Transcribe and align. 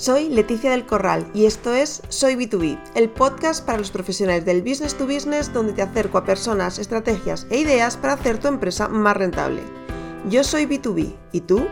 Soy 0.00 0.30
Leticia 0.30 0.70
del 0.70 0.86
Corral 0.86 1.30
y 1.34 1.44
esto 1.44 1.74
es 1.74 2.00
Soy 2.08 2.34
B2B, 2.34 2.80
el 2.94 3.10
podcast 3.10 3.66
para 3.66 3.76
los 3.76 3.90
profesionales 3.90 4.46
del 4.46 4.62
business 4.62 4.96
to 4.96 5.04
business 5.04 5.52
donde 5.52 5.74
te 5.74 5.82
acerco 5.82 6.16
a 6.16 6.24
personas, 6.24 6.78
estrategias 6.78 7.46
e 7.50 7.58
ideas 7.58 7.98
para 7.98 8.14
hacer 8.14 8.38
tu 8.38 8.48
empresa 8.48 8.88
más 8.88 9.14
rentable. 9.14 9.60
Yo 10.30 10.42
soy 10.42 10.64
B2B, 10.64 11.14
¿y 11.32 11.40
tú? 11.42 11.66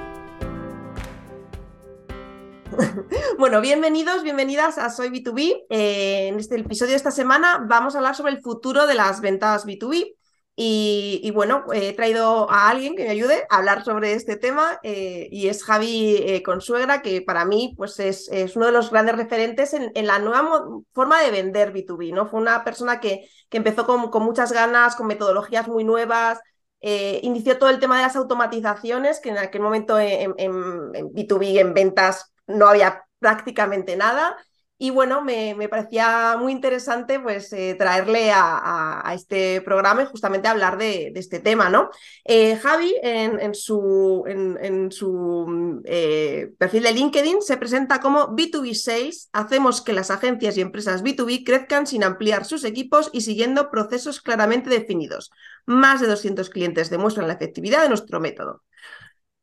Bueno, 3.39 3.63
bienvenidos, 3.63 4.23
bienvenidas 4.23 4.77
a 4.77 4.91
Soy 4.91 5.09
B2B. 5.09 5.65
Eh, 5.71 6.29
en 6.29 6.39
este 6.39 6.57
episodio 6.57 6.91
de 6.91 6.97
esta 6.97 7.11
semana 7.11 7.65
vamos 7.67 7.95
a 7.95 7.99
hablar 7.99 8.15
sobre 8.15 8.33
el 8.33 8.43
futuro 8.43 8.87
de 8.87 8.95
las 8.95 9.23
ventas 9.23 9.65
B2B. 9.65 10.18
Y, 10.61 11.31
bueno, 11.31 11.67
he 11.73 11.93
traído 11.93 12.51
a 12.51 12.69
alguien 12.69 12.97
que 12.97 13.05
me 13.05 13.11
ayude 13.11 13.47
a 13.49 13.59
hablar 13.59 13.85
sobre 13.85 14.15
este 14.15 14.35
tema 14.37 14.81
eh, 14.83 15.29
y 15.31 15.47
es 15.47 15.63
Javi 15.63 16.17
eh, 16.17 16.43
Consuegra, 16.43 17.01
que 17.01 17.23
para 17.23 17.45
mí 17.45 17.75
pues 17.77 18.01
es, 18.01 18.29
uno 18.57 18.67
de 18.67 18.73
los 18.73 18.91
grandes 18.91 19.15
referentes 19.15 19.73
en, 19.73 19.93
la 20.05 20.19
nueva 20.19 20.65
forma 20.93 21.23
de 21.23 21.31
vender 21.31 21.73
B2B. 21.73 22.13
¿no? 22.13 22.27
Fue 22.27 22.41
una 22.41 22.65
persona 22.65 22.99
que, 22.99 23.29
que 23.49 23.59
empezó 23.59 23.87
con, 23.87 24.11
con, 24.11 24.25
muchas 24.25 24.51
ganas, 24.51 24.97
con 24.97 25.07
metodologías 25.07 25.69
muy 25.69 25.85
nuevas, 25.85 26.41
eh, 26.81 27.21
inició 27.23 27.57
todo 27.59 27.71
el 27.71 27.79
tema 27.79 27.97
de 27.99 28.03
las 28.03 28.17
automatizaciones, 28.17 29.21
que 29.21 29.29
en 29.31 29.39
aquel 29.39 29.63
momento 29.63 29.97
en, 29.97 30.35
en 30.39 30.93
B2B, 30.93 31.61
en 31.61 31.73
ventas, 31.73 32.33
no 32.49 32.67
había 32.67 33.05
prácticamente 33.21 33.97
nada. 33.97 34.37
Y 34.81 34.91
bueno, 34.91 35.23
me, 35.23 35.69
parecía 35.69 36.37
muy 36.39 36.53
interesante 36.53 37.19
pues 37.19 37.53
eh, 37.53 37.75
traerle 37.77 38.31
a, 38.33 39.13
este 39.13 39.61
programa 39.63 40.03
y 40.03 40.07
justamente 40.07 40.47
hablar 40.47 40.79
de, 40.79 41.13
este 41.17 41.41
tema, 41.41 41.69
¿no? 41.69 41.91
Eh, 42.25 42.57
Javi, 42.57 42.95
en, 43.03 43.55
su, 43.57 44.23
en, 44.29 44.93
su 44.93 45.83
eh, 45.85 46.53
perfil 46.59 46.85
de 46.85 46.93
LinkedIn, 46.93 47.43
se 47.43 47.57
presenta 47.57 48.01
como 48.01 48.29
B2B 48.37 48.75
Sales. 48.75 49.29
Hacemos 49.33 49.83
que 49.83 49.93
las 49.93 50.13
agencias 50.13 50.57
y 50.57 50.61
empresas 50.61 51.03
B2B 51.03 51.45
crezcan 51.45 51.89
sin 51.89 52.05
ampliar 52.05 52.45
sus 52.45 52.63
equipos 52.63 53.11
y 53.13 53.23
siguiendo 53.23 53.73
procesos 53.73 54.21
claramente 54.21 54.71
definidos. 54.71 55.33
Más 55.67 56.01
de 56.01 56.07
200 56.07 56.51
clientes 56.51 56.89
demuestran 56.89 57.27
la 57.27 57.35
efectividad 57.35 57.83
de 57.83 57.89
nuestro 57.89 58.21
método. 58.21 58.63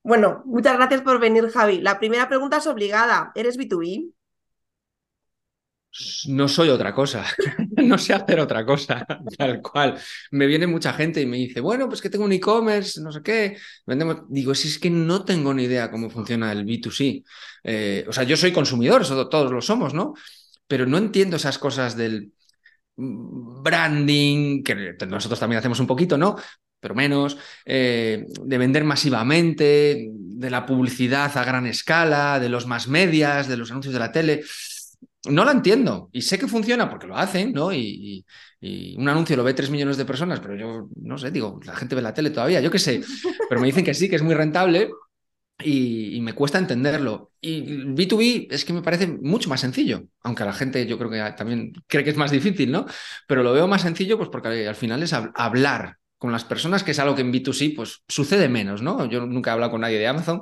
Bueno, 0.02 0.44
muchas 0.46 0.78
gracias 0.78 1.02
por 1.02 1.20
venir, 1.20 1.50
Javi. 1.50 1.82
La 1.82 2.00
primera 2.00 2.30
pregunta 2.30 2.58
es 2.58 2.68
obligada. 2.68 3.34
¿Eres 3.36 3.58
B2B? 3.58 4.14
No 6.28 6.48
soy 6.48 6.70
otra 6.70 6.94
cosa, 6.94 7.26
no 7.78 7.98
sé 7.98 8.14
hacer 8.14 8.40
otra 8.40 8.66
cosa, 8.66 9.06
tal 9.38 9.62
cual. 9.62 9.98
Me 10.32 10.46
viene 10.46 10.68
mucha 10.68 10.94
gente 10.94 11.22
y 11.22 11.26
me 11.26 11.38
dice, 11.38 11.62
bueno, 11.62 11.88
pues 11.88 12.02
que 12.02 12.10
tengo 12.10 12.26
un 12.26 12.34
e-commerce, 12.34 13.02
no 13.02 13.12
sé 13.12 13.22
qué, 13.22 13.58
vendemos. 13.86 14.24
Digo, 14.30 14.54
si 14.56 14.68
es 14.68 14.80
que 14.80 14.90
no 14.90 15.24
tengo 15.24 15.54
ni 15.54 15.64
idea 15.64 15.92
cómo 15.92 16.10
funciona 16.10 16.52
el 16.52 16.66
B2C. 16.66 17.24
Eh, 17.64 18.06
o 18.08 18.14
sea, 18.14 18.24
yo 18.24 18.36
soy 18.38 18.52
consumidor, 18.52 19.06
todos 19.30 19.52
lo 19.52 19.62
somos, 19.62 19.94
¿no? 19.94 20.14
Pero 20.68 20.86
no 20.86 20.98
entiendo 20.98 21.38
esas 21.38 21.58
cosas 21.58 21.96
del 21.96 22.32
branding, 22.98 24.64
que 24.64 24.96
nosotros 25.08 25.40
también 25.40 25.60
hacemos 25.60 25.80
un 25.80 25.88
poquito, 25.88 26.18
¿no? 26.18 26.36
Pero 26.80 26.96
menos, 26.96 27.38
eh, 27.66 28.26
de 28.28 28.58
vender 28.58 28.84
masivamente, 28.84 30.10
de 30.12 30.50
la 30.50 30.66
publicidad 30.66 31.36
a 31.38 31.44
gran 31.44 31.66
escala, 31.66 32.40
de 32.40 32.50
los 32.50 32.68
más 32.68 32.88
medias, 32.88 33.48
de 33.48 33.58
los 33.58 33.72
anuncios 33.72 33.94
de 33.94 34.00
la 34.00 34.12
tele 34.12 34.44
no 35.30 35.46
lo 35.46 35.52
entiendo 35.52 36.10
y 36.12 36.22
sé 36.22 36.38
que 36.38 36.48
funciona 36.48 36.90
porque 36.90 37.08
lo 37.08 37.18
hacen, 37.18 37.54
¿no? 37.54 37.74
Y, 37.74 38.26
un 38.98 39.08
anuncio 39.08 39.36
lo 39.38 39.44
ve 39.44 39.54
tres 39.54 39.70
millones 39.70 39.96
de 39.96 40.06
personas, 40.06 40.40
pero 40.40 40.56
yo 40.56 40.90
no 40.96 41.20
sé, 41.20 41.30
digo, 41.30 41.60
la 41.66 41.76
gente 41.76 41.94
ve 41.94 42.02
la 42.02 42.16
tele 42.16 42.32
todavía, 42.32 42.62
yo 42.62 42.72
qué 42.72 42.80
sé, 42.80 43.00
pero 43.50 43.62
me 43.62 43.68
dicen 43.68 43.86
que 43.86 43.94
sí, 43.94 44.10
que 44.10 44.16
es 44.16 44.24
muy 44.24 44.34
rentable 44.34 44.90
y, 45.64 46.20
me 46.22 46.34
cuesta 46.34 46.58
entenderlo. 46.58 47.32
Y 47.40 47.62
B2B 47.64 48.48
es 48.50 48.66
que 48.66 48.74
me 48.74 48.82
parece 48.82 49.08
mucho 49.08 49.50
más 49.50 49.62
sencillo, 49.62 50.04
aunque 50.24 50.44
a 50.44 50.48
la 50.48 50.54
gente 50.54 50.86
yo 50.88 50.98
creo 50.98 51.12
que 51.12 51.34
también 51.38 51.74
cree 51.88 52.04
que 52.04 52.10
es 52.10 52.18
más 52.18 52.32
difícil, 52.32 52.72
¿no? 52.72 52.86
Pero 53.28 53.44
lo 53.44 53.54
veo 53.54 53.68
más 53.68 53.84
sencillo 53.84 54.18
pues 54.18 54.30
porque 54.30 54.68
al 54.68 54.76
final 54.76 55.04
es 55.04 55.14
hablar 55.14 55.98
con 56.18 56.32
las 56.32 56.44
personas, 56.44 56.84
que 56.84 56.92
es 56.92 57.00
algo 57.00 57.16
que 57.16 57.22
en 57.22 57.32
B2C 57.32 57.76
pues 57.76 58.04
sucede 58.08 58.50
menos, 58.50 58.82
¿no? 58.82 59.06
Yo 59.06 59.26
nunca 59.26 59.52
he 59.52 59.54
hablado 59.54 59.72
con 59.72 59.82
nadie 59.82 60.00
de 60.00 60.08
Amazon 60.08 60.42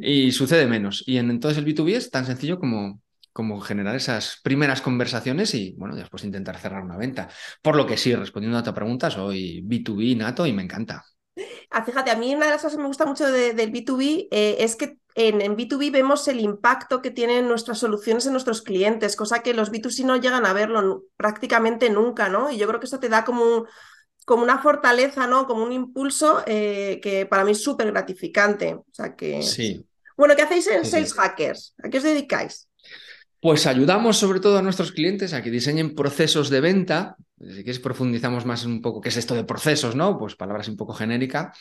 y 0.00 0.32
sucede 0.32 0.66
menos. 0.66 1.04
Y 1.06 1.18
en, 1.18 1.30
entonces 1.30 1.58
el 1.58 1.66
B2B 1.66 1.94
es 1.94 2.10
tan 2.10 2.26
sencillo 2.26 2.58
como, 2.58 3.00
como 3.40 3.58
generar 3.58 3.96
esas 3.96 4.38
primeras 4.42 4.82
conversaciones 4.82 5.54
y, 5.54 5.74
bueno, 5.78 5.96
después 5.96 6.24
intentar 6.24 6.58
cerrar 6.58 6.84
una 6.84 6.98
venta. 6.98 7.30
Por 7.62 7.74
lo 7.74 7.86
que 7.86 7.96
sí, 7.96 8.14
respondiendo 8.14 8.58
a 8.58 8.62
tu 8.62 8.74
pregunta, 8.74 9.10
soy 9.10 9.62
B2B 9.62 10.14
nato 10.14 10.44
y 10.44 10.52
me 10.52 10.62
encanta. 10.62 11.06
Ah, 11.70 11.82
fíjate, 11.82 12.10
a 12.10 12.16
mí 12.16 12.34
una 12.34 12.44
de 12.44 12.50
las 12.50 12.60
cosas 12.60 12.76
que 12.76 12.82
me 12.82 12.88
gusta 12.88 13.06
mucho 13.06 13.26
del 13.32 13.72
B2B 13.72 14.28
eh, 14.30 14.56
es 14.58 14.76
que 14.76 14.98
en, 15.14 15.40
en, 15.40 15.56
B2B 15.56 15.90
vemos 15.90 16.28
el 16.28 16.38
impacto 16.38 17.00
que 17.00 17.10
tienen 17.10 17.48
nuestras 17.48 17.78
soluciones 17.78 18.26
en 18.26 18.32
nuestros 18.32 18.60
clientes, 18.60 19.16
cosa 19.16 19.42
que 19.42 19.54
los 19.54 19.72
B2C 19.72 20.04
no 20.04 20.16
llegan 20.18 20.44
a 20.44 20.52
verlo 20.52 21.04
prácticamente 21.16 21.88
nunca, 21.88 22.28
¿no? 22.28 22.50
Y 22.50 22.58
yo 22.58 22.68
creo 22.68 22.78
que 22.78 22.86
eso 22.86 23.00
te 23.00 23.08
da 23.08 23.24
como, 23.24 23.64
como 24.26 24.42
una 24.42 24.58
fortaleza, 24.58 25.26
¿no? 25.26 25.46
Como 25.46 25.64
un 25.64 25.72
impulso 25.72 26.42
eh, 26.46 27.00
que 27.02 27.24
para 27.24 27.44
mí 27.44 27.52
es 27.52 27.62
súper 27.64 27.90
gratificante. 27.90 28.74
O 28.74 28.84
sea 28.92 29.16
que... 29.16 29.42
Sí. 29.42 29.82
Bueno, 30.14 30.36
¿qué 30.36 30.42
hacéis 30.42 30.66
en 30.66 30.84
Sales 30.84 31.14
Hackers? 31.14 31.74
¿A 31.82 31.88
qué 31.88 31.96
os 31.96 32.04
dedicáis? 32.04 32.68
Pues 33.40 33.66
ayudamos 33.66 34.18
sobre 34.18 34.38
todo 34.40 34.58
a 34.58 34.62
nuestros 34.62 34.92
clientes 34.92 35.32
a 35.32 35.42
que 35.42 35.50
diseñen 35.50 35.94
procesos 35.94 36.50
de 36.50 36.60
venta. 36.60 37.16
Si 37.38 37.64
quieres 37.64 37.78
profundizamos 37.78 38.44
más 38.44 38.66
un 38.66 38.82
poco 38.82 39.00
qué 39.00 39.08
es 39.08 39.16
esto 39.16 39.34
de 39.34 39.44
procesos, 39.44 39.96
¿no? 39.96 40.18
Pues 40.18 40.36
palabras 40.36 40.68
un 40.68 40.76
poco 40.76 40.92
genérica. 40.92 41.54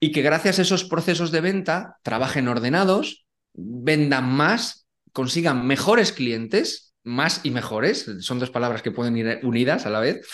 Y 0.00 0.10
que 0.10 0.22
gracias 0.22 0.58
a 0.58 0.62
esos 0.62 0.84
procesos 0.84 1.30
de 1.30 1.40
venta 1.40 1.98
trabajen 2.02 2.48
ordenados, 2.48 3.26
vendan 3.52 4.28
más, 4.28 4.88
consigan 5.12 5.66
mejores 5.66 6.10
clientes, 6.10 6.94
más 7.04 7.42
y 7.44 7.50
mejores, 7.50 8.10
son 8.20 8.40
dos 8.40 8.50
palabras 8.50 8.82
que 8.82 8.90
pueden 8.90 9.16
ir 9.16 9.38
unidas 9.44 9.86
a 9.86 9.90
la 9.90 10.00
vez, 10.00 10.26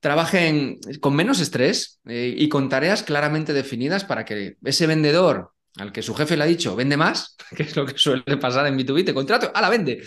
trabajen 0.00 0.78
con 1.00 1.14
menos 1.14 1.40
estrés 1.40 2.00
eh, 2.06 2.34
y 2.36 2.48
con 2.48 2.68
tareas 2.68 3.02
claramente 3.02 3.52
definidas 3.52 4.04
para 4.04 4.24
que 4.24 4.56
ese 4.64 4.86
vendedor 4.86 5.51
al 5.76 5.92
que 5.92 6.02
su 6.02 6.14
jefe 6.14 6.36
le 6.36 6.44
ha 6.44 6.46
dicho, 6.46 6.76
vende 6.76 6.96
más, 6.96 7.36
que 7.56 7.62
es 7.64 7.76
lo 7.76 7.86
que 7.86 7.96
suele 7.96 8.36
pasar 8.38 8.66
en 8.66 8.78
B2B, 8.78 9.06
te 9.06 9.14
contrato, 9.14 9.50
a 9.54 9.60
la 9.60 9.70
vende. 9.70 10.02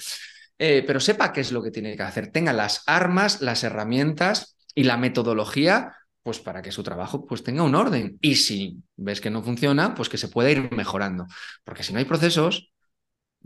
Eh, 0.57 0.83
pero 0.87 0.99
sepa 0.99 1.33
qué 1.33 1.41
es 1.41 1.51
lo 1.51 1.61
que 1.61 1.71
tiene 1.71 1.95
que 1.95 2.03
hacer, 2.03 2.31
tenga 2.31 2.53
las 2.53 2.83
armas, 2.85 3.41
las 3.41 3.63
herramientas 3.63 4.57
y 4.73 4.83
la 4.83 4.97
metodología 4.97 5.93
pues 6.25 6.39
para 6.39 6.63
que 6.63 6.71
su 6.71 6.81
trabajo 6.81 7.23
pues 7.27 7.43
tenga 7.43 7.61
un 7.61 7.75
orden. 7.75 8.17
Y 8.19 8.33
si 8.35 8.81
ves 8.95 9.21
que 9.21 9.29
no 9.29 9.43
funciona, 9.43 9.93
pues 9.93 10.09
que 10.09 10.17
se 10.17 10.27
pueda 10.27 10.49
ir 10.49 10.71
mejorando. 10.71 11.27
Porque 11.63 11.83
si 11.83 11.93
no 11.93 11.99
hay 11.99 12.05
procesos, 12.05 12.73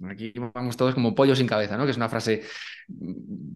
aquí 0.08 0.32
vamos 0.56 0.78
todos 0.78 0.94
como 0.94 1.14
pollos 1.14 1.40
sin 1.40 1.48
cabeza, 1.48 1.76
¿no? 1.76 1.84
Que 1.84 1.92
es 1.92 1.98
una 1.98 2.08
frase, 2.08 2.44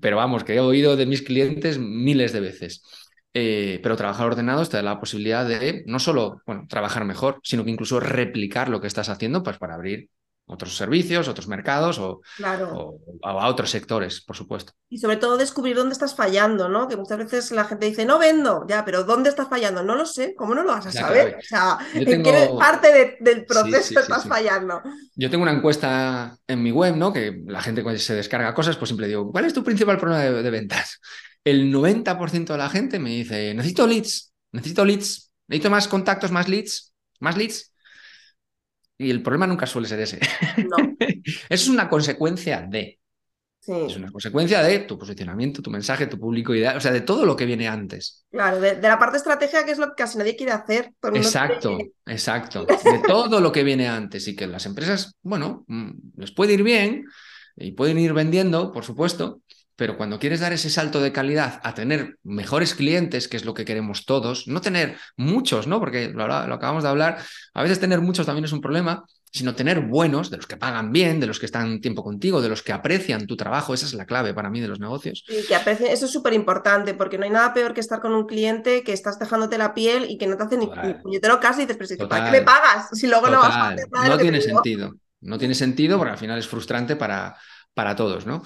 pero 0.01 0.18
vamos, 0.18 0.44
que 0.44 0.56
he 0.56 0.59
oído 0.59 0.97
de 0.97 1.06
mis 1.06 1.22
clientes 1.22 1.80
miles 1.80 2.34
de 2.34 2.41
veces. 2.41 2.84
Eh, 3.36 3.80
pero 3.82 3.98
trabajar 3.98 4.28
ordenados 4.28 4.70
te 4.70 4.78
da 4.78 4.84
la 4.84 5.00
posibilidad 5.00 5.48
de 5.48 5.84
no 5.88 5.98
solo 5.98 6.42
bueno, 6.46 6.66
trabajar 6.70 7.04
mejor, 7.04 7.40
sino 7.44 7.66
que 7.66 7.72
incluso 7.72 8.00
replicar 8.00 8.70
lo 8.70 8.80
que 8.80 8.88
estás 8.88 9.10
haciendo 9.10 9.42
pues, 9.42 9.58
para 9.58 9.74
abrir 9.74 10.10
otros 10.46 10.76
servicios, 10.76 11.28
otros 11.28 11.48
mercados 11.48 11.98
o, 12.00 12.22
a 13.24 13.48
otros 13.48 13.70
sectores, 13.70 14.22
por 14.22 14.36
supuesto. 14.36 14.74
Y 14.90 14.98
sobre 14.98 15.16
todo 15.16 15.38
descubrir 15.38 15.76
dónde 15.76 15.94
estás 15.94 16.16
fallando, 16.16 16.68
¿no? 16.68 16.88
Que 16.88 16.98
muchas 16.98 17.18
veces 17.18 17.52
la 17.52 17.64
gente 17.64 17.86
dice, 17.86 18.06
no 18.06 18.20
vendo, 18.20 18.66
ya, 18.68 18.84
pero 18.84 19.04
¿dónde 19.04 19.30
estás 19.30 19.48
fallando? 19.48 19.84
No 19.84 19.96
lo 19.96 20.06
sé, 20.06 20.36
¿cómo 20.36 20.54
no 20.54 20.64
lo 20.64 20.72
vas 20.74 20.86
a 20.88 20.92
saber? 20.92 21.38
O 21.40 21.42
sea, 21.42 21.78
¿en 21.94 22.22
qué 22.22 22.50
parte 22.60 23.18
del 23.20 23.46
proceso 23.46 24.00
estás 24.00 24.28
fallando? 24.28 24.82
Yo 25.16 25.30
tengo 25.30 25.44
una 25.44 25.54
encuesta 25.54 26.38
en 26.46 26.62
mi 26.62 26.72
web, 26.72 26.98
¿no? 26.98 27.14
Que 27.14 27.42
la 27.48 27.62
gente 27.62 27.82
cuando 27.82 28.00
se 28.00 28.14
descarga 28.14 28.54
cosas, 28.54 28.76
pues 28.76 28.90
siempre 28.90 29.08
digo, 29.08 29.32
¿cuál 29.32 29.46
es 29.46 29.54
tu 29.54 29.64
principal 29.64 29.98
problema 29.98 30.24
de 30.24 30.50
ventas? 30.52 31.00
El 31.44 31.74
90% 31.74 32.54
de 32.54 32.58
la 32.58 32.70
gente 32.70 33.00
me 33.00 33.09
dice, 33.09 33.54
necesito 33.54 33.86
leads, 33.88 34.34
necesito 34.52 34.86
leads, 34.86 35.31
necesito 35.48 35.70
más 35.70 35.88
contactos, 35.88 36.31
más 36.31 36.48
leads, 36.48 36.94
más 37.20 37.38
leads. 37.38 37.74
Y 38.98 39.09
el 39.09 39.22
problema 39.22 39.48
nunca 39.48 39.66
suele 39.66 39.88
ser 39.88 40.00
ese. 40.00 40.20
No. 40.58 40.96
es 41.50 41.68
una 41.68 41.90
consecuencia 41.90 42.66
de. 42.69 43.00
Es 43.66 43.95
una 43.95 44.12
consecuencia 44.12 44.62
de 44.62 44.80
tu 44.80 44.98
posicionamiento, 44.98 45.62
tu 45.62 45.72
mensaje, 45.72 46.07
tu 46.07 46.19
público 46.19 46.54
ideal, 46.54 46.75
o 46.75 46.81
sea, 46.81 46.92
de 46.92 47.00
todo 47.00 47.25
lo 47.25 47.34
que 47.34 47.45
viene 47.45 47.66
antes. 47.66 48.25
Claro, 48.30 48.60
de, 48.60 48.81
la 48.81 49.00
parte 49.00 49.16
estratégica 49.16 49.63
que 49.63 49.72
es 49.72 49.78
lo 49.78 49.88
que 49.88 49.94
casi 49.95 50.18
nadie 50.18 50.36
quiere 50.36 50.51
hacer. 50.51 50.92
Exacto, 51.13 51.78
exacto. 52.06 52.66
De 52.66 53.00
todo 53.07 53.40
lo 53.40 53.54
que 53.54 53.63
viene 53.63 53.88
antes 53.88 54.28
y 54.28 54.36
que 54.36 54.48
las 54.48 54.66
empresas, 54.66 55.16
bueno, 55.22 55.63
mm, 55.68 55.92
les 56.18 56.31
puede 56.34 56.56
ir 56.56 56.63
bien 56.63 57.06
y 57.56 57.72
pueden 57.72 58.00
ir 58.00 58.12
vendiendo, 58.12 58.69
por 58.74 58.84
supuesto, 58.84 59.40
pero 59.75 59.98
cuando 59.98 60.20
quieres 60.20 60.40
dar 60.40 60.54
ese 60.54 60.70
salto 60.70 61.02
de 61.02 61.12
calidad 61.12 61.60
a 61.64 61.74
tener 61.74 62.18
mejores 62.24 62.75
clientes, 62.75 63.28
que 63.28 63.38
es 63.38 63.46
lo 63.46 63.54
que 63.54 63.66
queremos 63.66 64.06
todos, 64.06 64.48
no 64.48 64.62
tener 64.62 64.98
muchos, 65.18 65.68
¿no? 65.68 65.80
Porque 65.80 66.10
lo, 66.10 66.24
acabamos 66.24 66.84
de 66.84 66.90
hablar, 66.90 67.18
a 67.54 67.64
veces 67.64 67.80
tener 67.80 68.00
muchos 68.00 68.25
también 68.25 68.46
es 68.46 68.52
un 68.52 68.62
problema, 68.62 69.04
sino 69.31 69.56
tener 69.56 69.81
buenos, 69.81 70.30
de 70.30 70.38
los 70.38 70.46
que 70.46 70.58
pagan 70.58 70.92
bien, 70.92 71.20
de 71.20 71.25
los 71.25 71.40
que 71.40 71.48
están 71.48 71.81
tiempo 71.81 72.04
contigo, 72.04 72.40
de 72.40 72.50
los 72.50 72.62
que 72.62 72.72
aprecian 72.72 73.25
tu 73.25 73.36
trabajo. 73.36 73.74
Esa 73.74 73.88
es 73.88 73.96
la 73.96 74.06
clave 74.06 74.36
para 74.36 74.52
mí 74.52 74.62
de 74.62 74.68
los 74.68 74.80
negocios. 74.80 75.25
Y 75.28 75.48
que 75.48 75.56
aprecien, 75.56 75.92
eso 75.92 76.06
es 76.06 76.12
súper 76.12 76.34
importante, 76.34 76.94
porque 76.94 77.18
no 77.18 77.24
hay 77.24 77.31
nada 77.31 77.52
peor 77.52 77.74
que 77.74 77.80
estar 77.80 78.00
con 78.00 78.14
un 78.14 78.28
cliente 78.28 78.84
que 78.84 78.94
estás 78.94 79.18
dejándote 79.18 79.58
la 79.58 79.74
piel 79.74 80.06
y 80.08 80.19
que 80.19 80.28
no 80.28 80.38
te 80.38 80.44
hace 80.44 80.58
ni 80.58 80.69
puñetero 81.02 81.40
caso 81.40 81.62
y 81.62 81.66
dices, 81.66 81.78
pero 81.98 82.08
¿para 82.08 82.26
qué 82.26 82.31
me 82.31 82.42
pagas? 82.44 82.90
Si 82.94 83.08
luego 83.08 83.28
no 83.28 83.40
vas 83.40 83.56
a 83.56 83.69
hacer 83.69 83.88
nada. 83.92 84.08
No 84.08 84.18
tiene 84.19 84.40
sentido. 84.40 84.94
No 85.22 85.38
tiene 85.38 85.56
sentido 85.56 85.98
porque 85.98 86.12
al 86.12 86.18
final 86.18 86.38
es 86.38 86.48
frustrante 86.48 86.98
para, 86.98 87.36
para 87.74 87.96
todos, 87.96 88.25
¿no? 88.25 88.44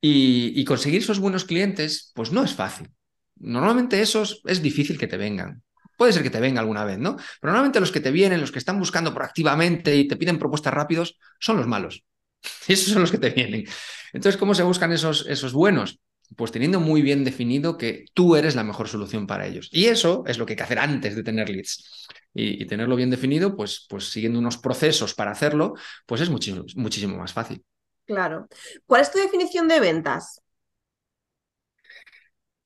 Y, 0.00 0.64
conseguir 0.64 1.00
esos 1.02 1.18
buenos 1.18 1.44
clientes, 1.44 2.12
pues 2.14 2.32
no 2.32 2.44
es 2.44 2.54
fácil. 2.54 2.88
Normalmente 3.36 4.00
esos 4.00 4.42
es 4.44 4.62
difícil 4.62 4.98
que 4.98 5.06
te 5.06 5.16
vengan. 5.16 5.62
Puede 5.96 6.12
ser 6.12 6.22
que 6.22 6.30
te 6.30 6.40
venga 6.40 6.60
alguna 6.60 6.84
vez, 6.84 6.98
¿no? 6.98 7.16
Pero 7.40 7.52
normalmente 7.52 7.80
los 7.80 7.90
que 7.90 8.00
te 8.00 8.12
vienen, 8.12 8.40
los 8.40 8.52
que 8.52 8.58
están 8.58 8.78
buscando 8.78 9.12
proactivamente 9.12 9.96
y 9.96 10.06
te 10.06 10.16
piden 10.16 10.38
propuestas 10.38 10.72
rápidos, 10.72 11.18
son 11.40 11.56
los 11.56 11.66
malos. 11.66 12.04
Esos 12.68 12.92
son 12.92 13.02
los 13.02 13.10
que 13.10 13.18
te 13.18 13.30
vienen. 13.30 13.64
Entonces, 14.12 14.38
¿cómo 14.38 14.54
se 14.54 14.62
buscan 14.62 14.92
esos, 14.92 15.26
esos 15.28 15.52
buenos? 15.52 16.00
Pues 16.36 16.52
teniendo 16.52 16.78
muy 16.78 17.02
bien 17.02 17.24
definido 17.24 17.76
que 17.76 18.04
tú 18.14 18.36
eres 18.36 18.54
la 18.54 18.62
mejor 18.62 18.88
solución 18.88 19.26
para 19.26 19.46
ellos. 19.46 19.68
Y 19.72 19.86
eso 19.86 20.22
es 20.26 20.38
lo 20.38 20.46
que 20.46 20.52
hay 20.52 20.56
que 20.56 20.62
hacer 20.62 20.78
antes 20.78 21.16
de 21.16 21.22
tener 21.24 21.50
leads. 21.50 22.06
Y, 22.32 22.62
y 22.62 22.66
tenerlo 22.66 22.94
bien 22.94 23.10
definido, 23.10 23.56
pues, 23.56 23.86
pues 23.88 24.10
siguiendo 24.10 24.38
unos 24.38 24.58
procesos 24.58 25.14
para 25.14 25.32
hacerlo, 25.32 25.74
pues 26.06 26.20
es 26.20 26.30
muchísimo, 26.30 26.64
muchísimo 26.76 27.16
más 27.16 27.32
fácil. 27.32 27.64
Claro. 28.08 28.48
¿Cuál 28.86 29.02
es 29.02 29.12
tu 29.12 29.18
definición 29.18 29.68
de 29.68 29.80
ventas? 29.80 30.40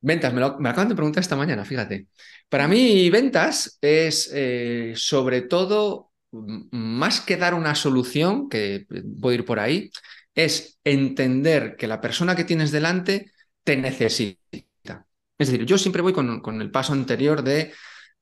Ventas, 0.00 0.32
me 0.32 0.40
lo, 0.40 0.46
acaban 0.46 0.88
de 0.88 0.94
preguntar 0.94 1.20
esta 1.20 1.34
mañana, 1.34 1.64
fíjate. 1.64 2.06
Para 2.48 2.68
mí, 2.68 3.10
ventas 3.10 3.76
es 3.80 4.30
eh, 4.32 4.92
sobre 4.94 5.42
todo, 5.42 6.12
más 6.30 7.20
que 7.20 7.36
dar 7.36 7.54
una 7.54 7.74
solución, 7.74 8.48
que 8.48 8.86
voy 8.88 9.32
a 9.32 9.38
ir 9.38 9.44
por 9.44 9.58
ahí, 9.58 9.90
es 10.32 10.78
entender 10.84 11.74
que 11.76 11.88
la 11.88 12.00
persona 12.00 12.36
que 12.36 12.44
tienes 12.44 12.70
delante 12.70 13.32
te 13.64 13.76
necesita. 13.76 15.06
Es 15.38 15.50
decir, 15.50 15.66
yo 15.66 15.76
siempre 15.76 16.02
voy 16.02 16.12
con 16.12 16.60
el 16.62 16.70
paso 16.70 16.92
anterior 16.92 17.42
de 17.42 17.72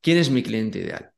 quién 0.01 0.17
es 0.17 0.31
mi 0.31 0.41
cliente 0.41 0.79
ideal. 0.79 1.10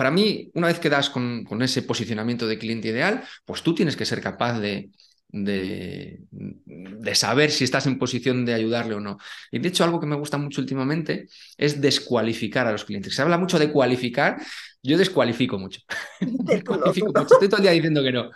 Para 0.00 0.10
mí, 0.10 0.50
una 0.54 0.68
vez 0.68 0.78
que 0.78 0.88
das 0.88 1.10
con, 1.10 1.44
con, 1.44 1.60
ese 1.60 1.82
posicionamiento 1.82 2.46
de 2.46 2.56
cliente 2.56 2.88
ideal, 2.88 3.22
pues 3.44 3.62
tú 3.62 3.74
tienes 3.74 3.96
que 3.96 4.06
ser 4.06 4.22
capaz 4.22 4.58
de, 4.58 4.88
de, 5.28 6.20
de, 6.30 7.14
saber 7.14 7.50
si 7.50 7.64
estás 7.64 7.84
en 7.84 7.98
posición 7.98 8.46
de 8.46 8.54
ayudarle 8.54 8.94
o 8.94 9.00
no. 9.00 9.18
Y 9.50 9.58
de 9.58 9.68
hecho, 9.68 9.84
algo 9.84 10.00
que 10.00 10.06
me 10.06 10.16
gusta 10.16 10.38
mucho 10.38 10.62
últimamente 10.62 11.28
es 11.58 11.82
descualificar 11.82 12.66
a 12.66 12.72
los 12.72 12.86
clientes. 12.86 13.14
Se 13.14 13.20
habla 13.20 13.36
mucho 13.36 13.58
de 13.58 13.70
cualificar, 13.70 14.40
yo 14.82 14.96
descualifico 14.96 15.58
mucho. 15.58 15.82
descualifico 16.20 17.08
mucho. 17.08 17.34
Estoy 17.34 17.48
todo 17.50 17.58
el 17.58 17.64
día 17.64 17.72
diciendo 17.72 18.02
que 18.02 18.12
no. 18.12 18.30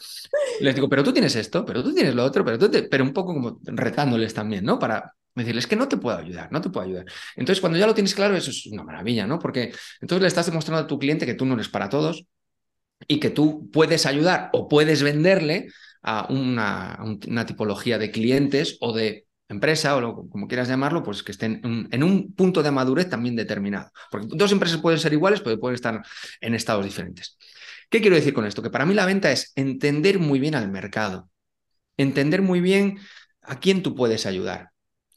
Les 0.61 0.75
digo, 0.75 0.91
pero 0.91 1.03
tú 1.03 1.15
tienes 1.15 1.35
esto, 1.35 1.65
pero 1.65 1.83
tú 1.83 1.95
tienes 1.95 2.15
lo 2.15 2.25
otro, 2.25 2.45
pero 2.45 2.59
tú 2.59 2.71
te... 2.71 2.83
pero 2.83 3.05
un 3.05 3.15
poco 3.15 3.33
como 3.33 3.59
retándoles 3.63 4.35
también, 4.35 4.67
¿no? 4.67 4.79
Para 4.79 5.15
decirles 5.35 5.67
que 5.67 5.77
no 5.77 5.89
te 5.89 5.97
puedo 5.97 6.17
ayudar, 6.17 6.51
no 6.53 6.61
te 6.61 6.71
puedo 6.71 6.87
ayudar. 6.87 7.07
Entonces, 7.37 7.61
cuando 7.61 7.79
ya 7.79 7.87
lo 7.87 7.95
tienes 7.95 8.15
claro, 8.15 8.37
eso 8.37 8.51
es 8.51 8.67
una 8.67 8.85
maravilla, 8.85 9.27
¿no? 9.27 9.39
Porque 9.39 9.73
entonces 10.01 10.23
le 10.23 10.29
estás 10.29 10.47
demostrando 10.47 10.85
a 10.85 10.87
tu 10.87 10.99
cliente 10.99 11.27
que 11.27 11.35
tú 11.35 11.45
no 11.47 11.55
eres 11.55 11.69
para 11.69 11.89
todos 11.89 12.27
y 13.09 13.21
que 13.21 13.31
tú 13.31 13.71
puedes 13.73 14.07
ayudar 14.07 14.51
o 14.53 14.69
puedes 14.69 15.03
venderle 15.03 15.69
a 16.03 16.27
una, 16.31 17.47
tipología 17.47 17.99
de 17.99 18.11
clientes 18.11 18.77
o 18.81 18.93
de 18.93 19.27
empresa 19.49 19.97
o 19.97 20.29
como 20.29 20.47
quieras 20.47 20.69
llamarlo, 20.69 21.03
pues 21.03 21.23
que 21.23 21.33
estén 21.33 21.61
en, 21.91 22.03
un 22.03 22.35
punto 22.35 22.63
de 22.63 22.71
madurez 22.71 23.09
también 23.09 23.37
determinado. 23.37 23.91
Porque 24.11 24.29
dos 24.31 24.53
empresas 24.53 24.81
pueden 24.81 25.01
ser 25.01 25.13
iguales, 25.13 25.41
pero 25.41 25.59
pueden 25.59 25.75
estar 25.75 26.03
en 26.41 26.55
estados 26.55 26.85
diferentes. 26.85 27.37
¿Qué 27.89 28.01
quiero 28.01 28.17
decir 28.17 28.35
con 28.35 28.47
esto? 28.47 28.63
Que 28.63 28.71
para 28.71 28.87
mí 28.87 28.95
la 28.95 29.07
venta 29.07 29.33
es 29.33 29.53
entender 29.57 30.19
muy 30.19 30.39
bien 30.39 30.55
al 30.55 30.71
mercado, 30.71 31.31
entender 31.97 32.43
muy 32.43 32.61
bien 32.61 32.99
a 33.43 33.61
quién 33.61 33.83
tú 33.83 33.95
puedes 33.95 34.27
ayudar. 34.27 34.74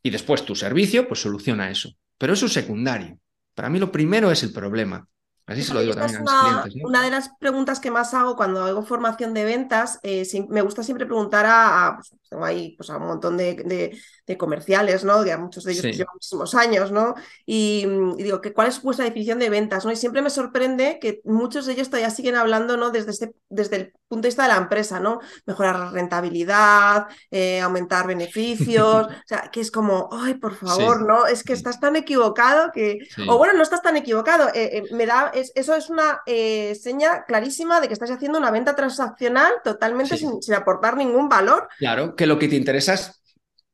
Y 0.07 0.09
después 0.09 0.45
tu 0.45 0.55
servicio, 0.55 1.05
pues 1.05 1.19
soluciona 1.19 1.69
eso. 1.69 1.91
Pero 2.17 2.31
eso 2.31 2.45
es 2.45 2.53
secundario. 2.53 3.19
Para 3.53 3.69
mí 3.69 3.77
lo 3.77 3.91
primero 3.91 4.31
es 4.31 4.41
el 4.41 4.53
problema. 4.53 5.05
Así 5.47 5.63
se 5.63 5.73
lo 5.73 5.79
digo 5.81 5.93
también 5.95 6.17
a 6.17 6.21
mis 6.21 6.29
una, 6.31 6.41
clientes. 6.63 6.75
¿no? 6.75 6.87
Una 6.89 7.01
de 7.03 7.09
las 7.11 7.29
preguntas 7.39 7.79
que 7.79 7.89
más 7.89 8.13
hago 8.13 8.35
cuando 8.35 8.63
hago 8.63 8.83
formación 8.83 9.33
de 9.33 9.45
ventas, 9.45 9.99
eh, 10.03 10.25
me 10.49 10.61
gusta 10.61 10.83
siempre 10.83 11.05
preguntar 11.05 11.45
a, 11.45 11.87
a 11.87 11.95
pues, 11.95 12.11
tengo 12.29 12.43
ahí 12.43 12.75
pues, 12.77 12.89
a 12.89 12.97
un 12.97 13.07
montón 13.07 13.37
de, 13.37 13.55
de, 13.55 13.97
de 14.27 14.37
comerciales, 14.37 15.05
¿no? 15.05 15.23
Que 15.23 15.31
a 15.31 15.37
muchos 15.37 15.63
de 15.63 15.71
ellos 15.71 15.81
Sí. 15.83 15.87
pues, 15.87 15.97
llevan 15.97 16.13
muchísimos 16.15 16.53
años, 16.55 16.91
¿no? 16.91 17.15
Y, 17.45 17.85
y 18.17 18.23
digo, 18.23 18.41
que, 18.41 18.51
¿cuál 18.53 18.67
es 18.67 18.81
vuestra 18.81 19.05
definición 19.05 19.39
de 19.39 19.49
ventas? 19.49 19.85
¿no? 19.85 19.91
Y 19.91 19.95
siempre 19.95 20.21
me 20.21 20.29
sorprende 20.29 20.99
que 20.99 21.21
muchos 21.23 21.65
de 21.65 21.73
ellos 21.73 21.87
todavía 21.89 22.09
siguen 22.09 22.35
hablando, 22.35 22.75
¿no? 22.75 22.89
Desde, 22.91 23.11
este, 23.11 23.33
desde 23.47 23.75
el 23.77 23.93
punto 24.09 24.23
de 24.23 24.27
vista 24.29 24.43
de 24.43 24.49
la 24.49 24.57
empresa, 24.57 24.99
¿no? 24.99 25.19
Mejorar 25.45 25.79
la 25.79 25.89
rentabilidad, 25.91 27.07
eh, 27.31 27.61
aumentar 27.61 28.07
beneficios, 28.07 29.07
o 29.07 29.09
sea, 29.25 29.49
que 29.51 29.61
es 29.61 29.71
como, 29.71 30.09
ay, 30.11 30.33
por 30.35 30.55
favor, 30.55 30.97
Sí. 30.99 31.03
¿no? 31.07 31.25
Es 31.25 31.43
que 31.43 31.53
estás 31.53 31.79
tan 31.79 31.95
equivocado 31.95 32.71
que... 32.73 32.99
Sí. 33.15 33.25
O 33.29 33.37
bueno, 33.37 33.53
no 33.53 33.63
estás 33.63 33.81
tan 33.81 33.97
equivocado, 33.97 34.49
eh, 34.53 34.83
me 34.91 35.05
da, 35.05 35.31
es, 35.39 35.51
eso 35.55 35.75
es 35.75 35.89
una 35.89 36.21
eh, 36.25 36.75
seña 36.75 37.25
clarísima 37.25 37.79
de 37.81 37.87
que 37.87 37.93
estás 37.93 38.11
haciendo 38.11 38.37
una 38.39 38.51
venta 38.51 38.75
transaccional 38.75 39.53
totalmente 39.63 40.15
Sí. 40.15 40.17
sin, 40.17 40.41
sin 40.41 40.55
aportar 40.55 40.97
ningún 40.97 41.29
valor. 41.29 41.67
Claro, 41.77 42.15
que 42.15 42.25
lo 42.25 42.39
que 42.39 42.47
te 42.47 42.55
interesa 42.55 42.93
es 42.95 43.21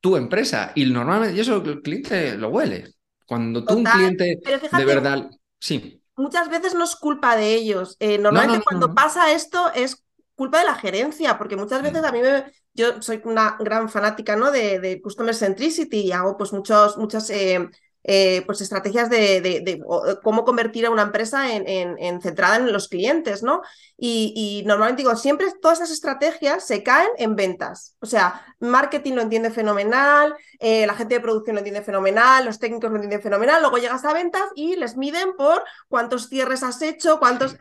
tu 0.02 0.18
empresa 0.18 0.72
y 0.76 0.86
normalmente 0.86 1.40
eso 1.42 1.58
el 1.58 1.82
cliente 1.82 2.38
lo 2.38 2.50
huele. 2.50 2.94
Cuando 3.26 3.64
tú 3.66 3.78
un 3.78 3.86
cliente 3.86 4.40
de 4.72 4.86
verdad, 4.86 5.30
sí, 5.60 6.02
muchas 6.16 6.50
veces 6.50 6.74
no 6.76 6.84
es 6.84 6.96
culpa 6.96 7.36
de 7.36 7.54
ellos. 7.56 7.96
Eh, 8.00 8.18
no, 8.30 8.42
no, 8.42 8.42
normalmente 8.42 8.58
no, 8.58 8.64
cuando 8.64 8.88
no. 8.88 8.96
pasa 8.96 9.32
esto 9.34 9.72
es 9.74 10.04
culpa 10.36 10.60
de 10.60 10.66
la 10.66 10.76
gerencia, 10.76 11.38
porque 11.38 11.56
muchas 11.56 11.82
veces 11.82 12.04
a 12.04 12.12
mí 12.12 12.22
me, 12.22 12.46
yo 12.74 13.02
soy 13.02 13.22
una 13.26 13.58
gran 13.60 13.90
fanática 13.90 14.36
¿no? 14.36 14.52
de, 14.52 14.80
de 14.80 15.02
Customer 15.02 15.36
Centricity 15.36 16.02
y 16.02 16.12
hago 16.12 16.38
pues 16.38 16.54
muchos, 16.54 16.98
muchas 16.98 17.30
eh, 17.30 17.70
eh, 18.04 18.44
pues 18.46 18.62
estrategias 18.62 19.10
de, 19.10 19.42
de, 19.42 19.62
de, 19.62 19.82
o- 19.86 20.20
cómo 20.24 20.44
convertir 20.46 20.86
a 20.86 20.90
una 20.92 21.04
empresa 21.04 21.54
en, 21.54 21.68
en- 21.68 21.96
en 22.00 22.22
centrada 22.22 22.58
en 22.58 22.72
los 22.74 22.88
clientes, 22.88 23.44
¿no? 23.44 23.62
Y, 23.98 24.34
y 24.36 24.66
normalmente 24.68 25.02
digo, 25.04 25.16
siempre 25.16 25.48
todas 25.62 25.80
esas 25.80 25.92
estrategias 25.92 26.66
se 26.66 26.84
caen 26.84 27.10
en 27.18 27.36
ventas. 27.36 27.96
O 28.00 28.06
sea, 28.06 28.42
marketing 28.60 29.14
lo 29.14 29.22
entiende 29.22 29.52
fenomenal, 29.52 30.36
eh, 30.60 30.86
la 30.86 30.96
gente 30.96 31.16
de 31.16 31.22
producción 31.22 31.56
lo 31.56 31.60
entiende 31.60 31.82
fenomenal, 31.82 32.46
los 32.46 32.60
técnicos 32.60 32.90
lo 32.90 32.96
entienden 32.98 33.22
fenomenal, 33.22 33.62
luego 33.62 33.78
llegas 33.78 34.04
a 34.06 34.14
ventas 34.14 34.44
y 34.56 34.76
les 34.76 34.98
miden 34.98 35.36
por 35.38 35.64
cuántos 35.88 36.28
cierres 36.30 36.64
has 36.64 36.82
hecho, 36.82 37.20
cuántos... 37.20 37.56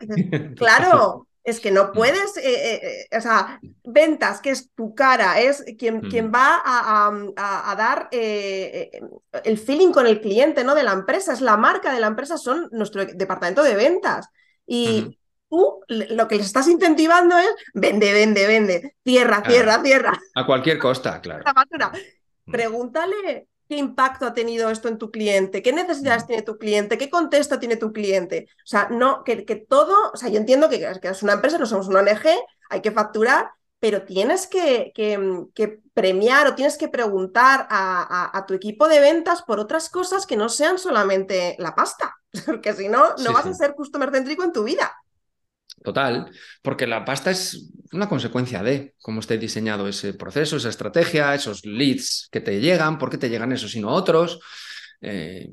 Claro, 0.55 1.27
es 1.43 1.59
que 1.59 1.71
no 1.71 1.91
puedes, 1.91 2.37
eh, 2.37 2.41
eh, 2.45 3.07
eh, 3.11 3.17
o 3.17 3.21
sea, 3.21 3.59
ventas, 3.83 4.39
que 4.41 4.51
es 4.51 4.71
tu 4.73 4.95
cara, 4.95 5.39
es 5.41 5.63
quien, 5.77 5.97
Mm. 5.97 6.09
quien 6.09 6.31
va 6.33 6.61
a, 6.63 7.07
a- 7.37 7.71
a 7.71 7.75
dar 7.75 8.07
eh, 8.11 8.89
el 9.43 9.57
feeling 9.57 9.91
con 9.91 10.07
el 10.07 10.21
cliente, 10.21 10.63
¿no? 10.63 10.73
De 10.75 10.83
la 10.83 10.93
empresa, 10.93 11.33
es 11.33 11.41
la 11.41 11.57
marca 11.57 11.93
de 11.93 11.99
la 11.99 12.07
empresa, 12.07 12.37
son 12.37 12.69
nuestro 12.71 13.05
departamento 13.05 13.61
de 13.63 13.75
ventas. 13.75 14.27
Y 14.65 15.19
tú 15.49 15.81
lo 15.89 16.27
que 16.27 16.37
les 16.37 16.45
estás 16.45 16.67
incentivando 16.67 17.37
es 17.37 17.49
vende, 17.73 18.13
vende, 18.13 18.47
vende, 18.47 18.95
cierra, 19.03 19.43
cierra, 19.45 19.81
cierra, 19.83 20.19
A 20.35 20.45
cualquier 20.45 20.79
costa, 20.79 21.19
claro. 21.21 21.43
la 21.45 21.53
basura. 21.53 21.91
Mm. 22.45 22.51
Pregúntale 22.51 23.47
qué 23.73 23.79
impacto 23.79 24.25
ha 24.25 24.33
tenido 24.33 24.69
esto 24.69 24.87
en 24.87 24.97
tu 24.97 25.11
cliente, 25.11 25.61
qué 25.61 25.73
necesidades 25.73 26.25
Mm. 26.25 26.27
tiene 26.27 26.41
tu 26.43 26.57
cliente, 26.57 26.97
qué 26.97 27.09
contexto 27.09 27.59
tiene 27.59 27.77
tu 27.77 27.91
cliente. 27.93 28.47
O 28.63 28.67
sea, 28.67 28.87
no, 28.91 29.23
que, 29.23 29.45
que 29.45 29.55
todo, 29.55 30.11
o 30.13 30.17
sea, 30.17 30.29
yo 30.29 30.37
entiendo 30.37 30.69
que, 30.69 30.79
que 31.01 31.07
es 31.09 31.23
una 31.23 31.33
empresa, 31.33 31.57
no 31.57 31.65
somos 31.65 31.87
una 31.87 31.99
ONG, 32.01 32.37
hay 32.69 32.81
que 32.81 32.91
facturar, 32.91 33.51
pero 33.79 34.03
tienes 34.03 34.47
que, 34.47 34.91
que, 34.95 35.45
que 35.53 35.79
premiar 35.93 36.47
o 36.47 36.55
tienes 36.55 36.77
que 36.77 36.87
preguntar 36.87 37.67
a, 37.69 38.01
a, 38.31 38.37
a, 38.37 38.45
tu 38.45 38.53
equipo 38.53 38.87
de 38.87 38.99
ventas 38.99 39.41
por 39.41 39.59
otras 39.59 39.89
cosas 39.89 40.25
que 40.25 40.37
no 40.37 40.49
sean 40.49 40.79
solamente 40.79 41.55
la 41.59 41.75
pasta, 41.75 42.15
porque 42.45 42.73
si 42.73 42.87
no, 42.89 43.15
no 43.17 43.33
Sí, 43.33 43.33
vas 43.33 43.45
sí. 43.45 43.49
a 43.49 43.53
ser 43.53 43.75
customer 43.75 44.11
céntrico 44.11 44.43
en 44.43 44.53
tu 44.53 44.63
vida. 44.63 44.93
Total, 45.83 46.31
porque 46.61 46.87
la 46.87 47.03
pasta 47.03 47.31
es 47.31 47.69
una 47.91 48.07
consecuencia 48.07 48.63
de 48.63 48.95
cómo 49.01 49.19
esté 49.19 49.37
diseñado 49.37 49.87
ese 49.87 50.13
proceso, 50.13 50.55
esa 50.55 50.69
estrategia, 50.69 51.35
esos 51.35 51.65
leads 51.65 52.29
que 52.31 52.39
te 52.39 52.61
llegan, 52.61 52.97
por 52.97 53.09
qué 53.09 53.17
te 53.17 53.29
llegan 53.29 53.51
esos 53.51 53.75
y 53.75 53.81
no 53.81 53.89
otros. 53.89 54.39
Eh, 55.01 55.49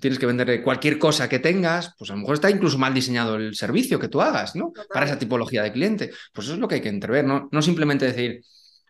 tienes 0.00 0.18
que 0.18 0.26
vender 0.26 0.62
cualquier 0.62 0.98
cosa 0.98 1.28
que 1.28 1.38
tengas, 1.38 1.94
pues 1.98 2.10
a 2.10 2.14
lo 2.14 2.20
mejor 2.20 2.34
está 2.34 2.50
incluso 2.50 2.78
mal 2.78 2.94
diseñado 2.94 3.36
el 3.36 3.54
servicio 3.54 3.98
que 3.98 4.08
tú 4.08 4.22
hagas, 4.22 4.56
¿no? 4.56 4.68
Total. 4.68 4.86
Para 4.88 5.06
esa 5.06 5.18
tipología 5.18 5.62
de 5.62 5.72
cliente. 5.72 6.10
Pues 6.32 6.46
eso 6.46 6.54
es 6.54 6.60
lo 6.60 6.66
que 6.66 6.76
hay 6.76 6.80
que 6.80 6.88
entrever, 6.88 7.26
¿no? 7.26 7.48
No 7.52 7.60
simplemente 7.60 8.06
decir, 8.06 8.42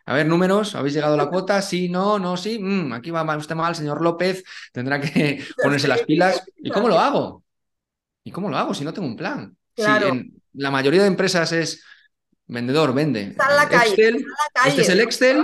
a 0.05 0.13
ver, 0.13 0.27
números, 0.27 0.75
¿habéis 0.75 0.95
llegado 0.95 1.15
a 1.15 1.17
la 1.17 1.29
cuota? 1.29 1.61
Sí, 1.61 1.89
no, 1.89 2.17
no, 2.17 2.37
sí. 2.37 2.57
Mm, 2.57 2.93
aquí 2.93 3.11
va 3.11 3.37
usted 3.37 3.55
mal, 3.55 3.75
señor 3.75 4.01
López, 4.01 4.43
tendrá 4.71 4.99
que 4.99 5.43
ponerse 5.61 5.87
las 5.87 6.03
pilas. 6.03 6.43
¿Y 6.57 6.71
cómo 6.71 6.87
lo 6.87 6.97
hago? 6.97 7.43
¿Y 8.23 8.31
cómo 8.31 8.49
lo 8.49 8.57
hago 8.57 8.73
si 8.73 8.83
no 8.83 8.93
tengo 8.93 9.07
un 9.07 9.15
plan? 9.15 9.55
Claro. 9.75 10.11
Si 10.11 10.17
en 10.17 10.38
la 10.53 10.71
mayoría 10.71 11.01
de 11.01 11.07
empresas 11.07 11.51
es 11.51 11.83
vendedor, 12.47 12.93
vende. 12.93 13.21
Está 13.23 13.49
en 13.49 13.55
la 13.55 13.69
calle, 13.69 13.89
Excel, 13.91 14.15
está 14.15 14.17
en 14.17 14.29
la 14.29 14.49
calle, 14.53 14.69
este 14.69 14.81
es 14.81 14.89
el 14.89 14.99
Excel, 15.01 15.43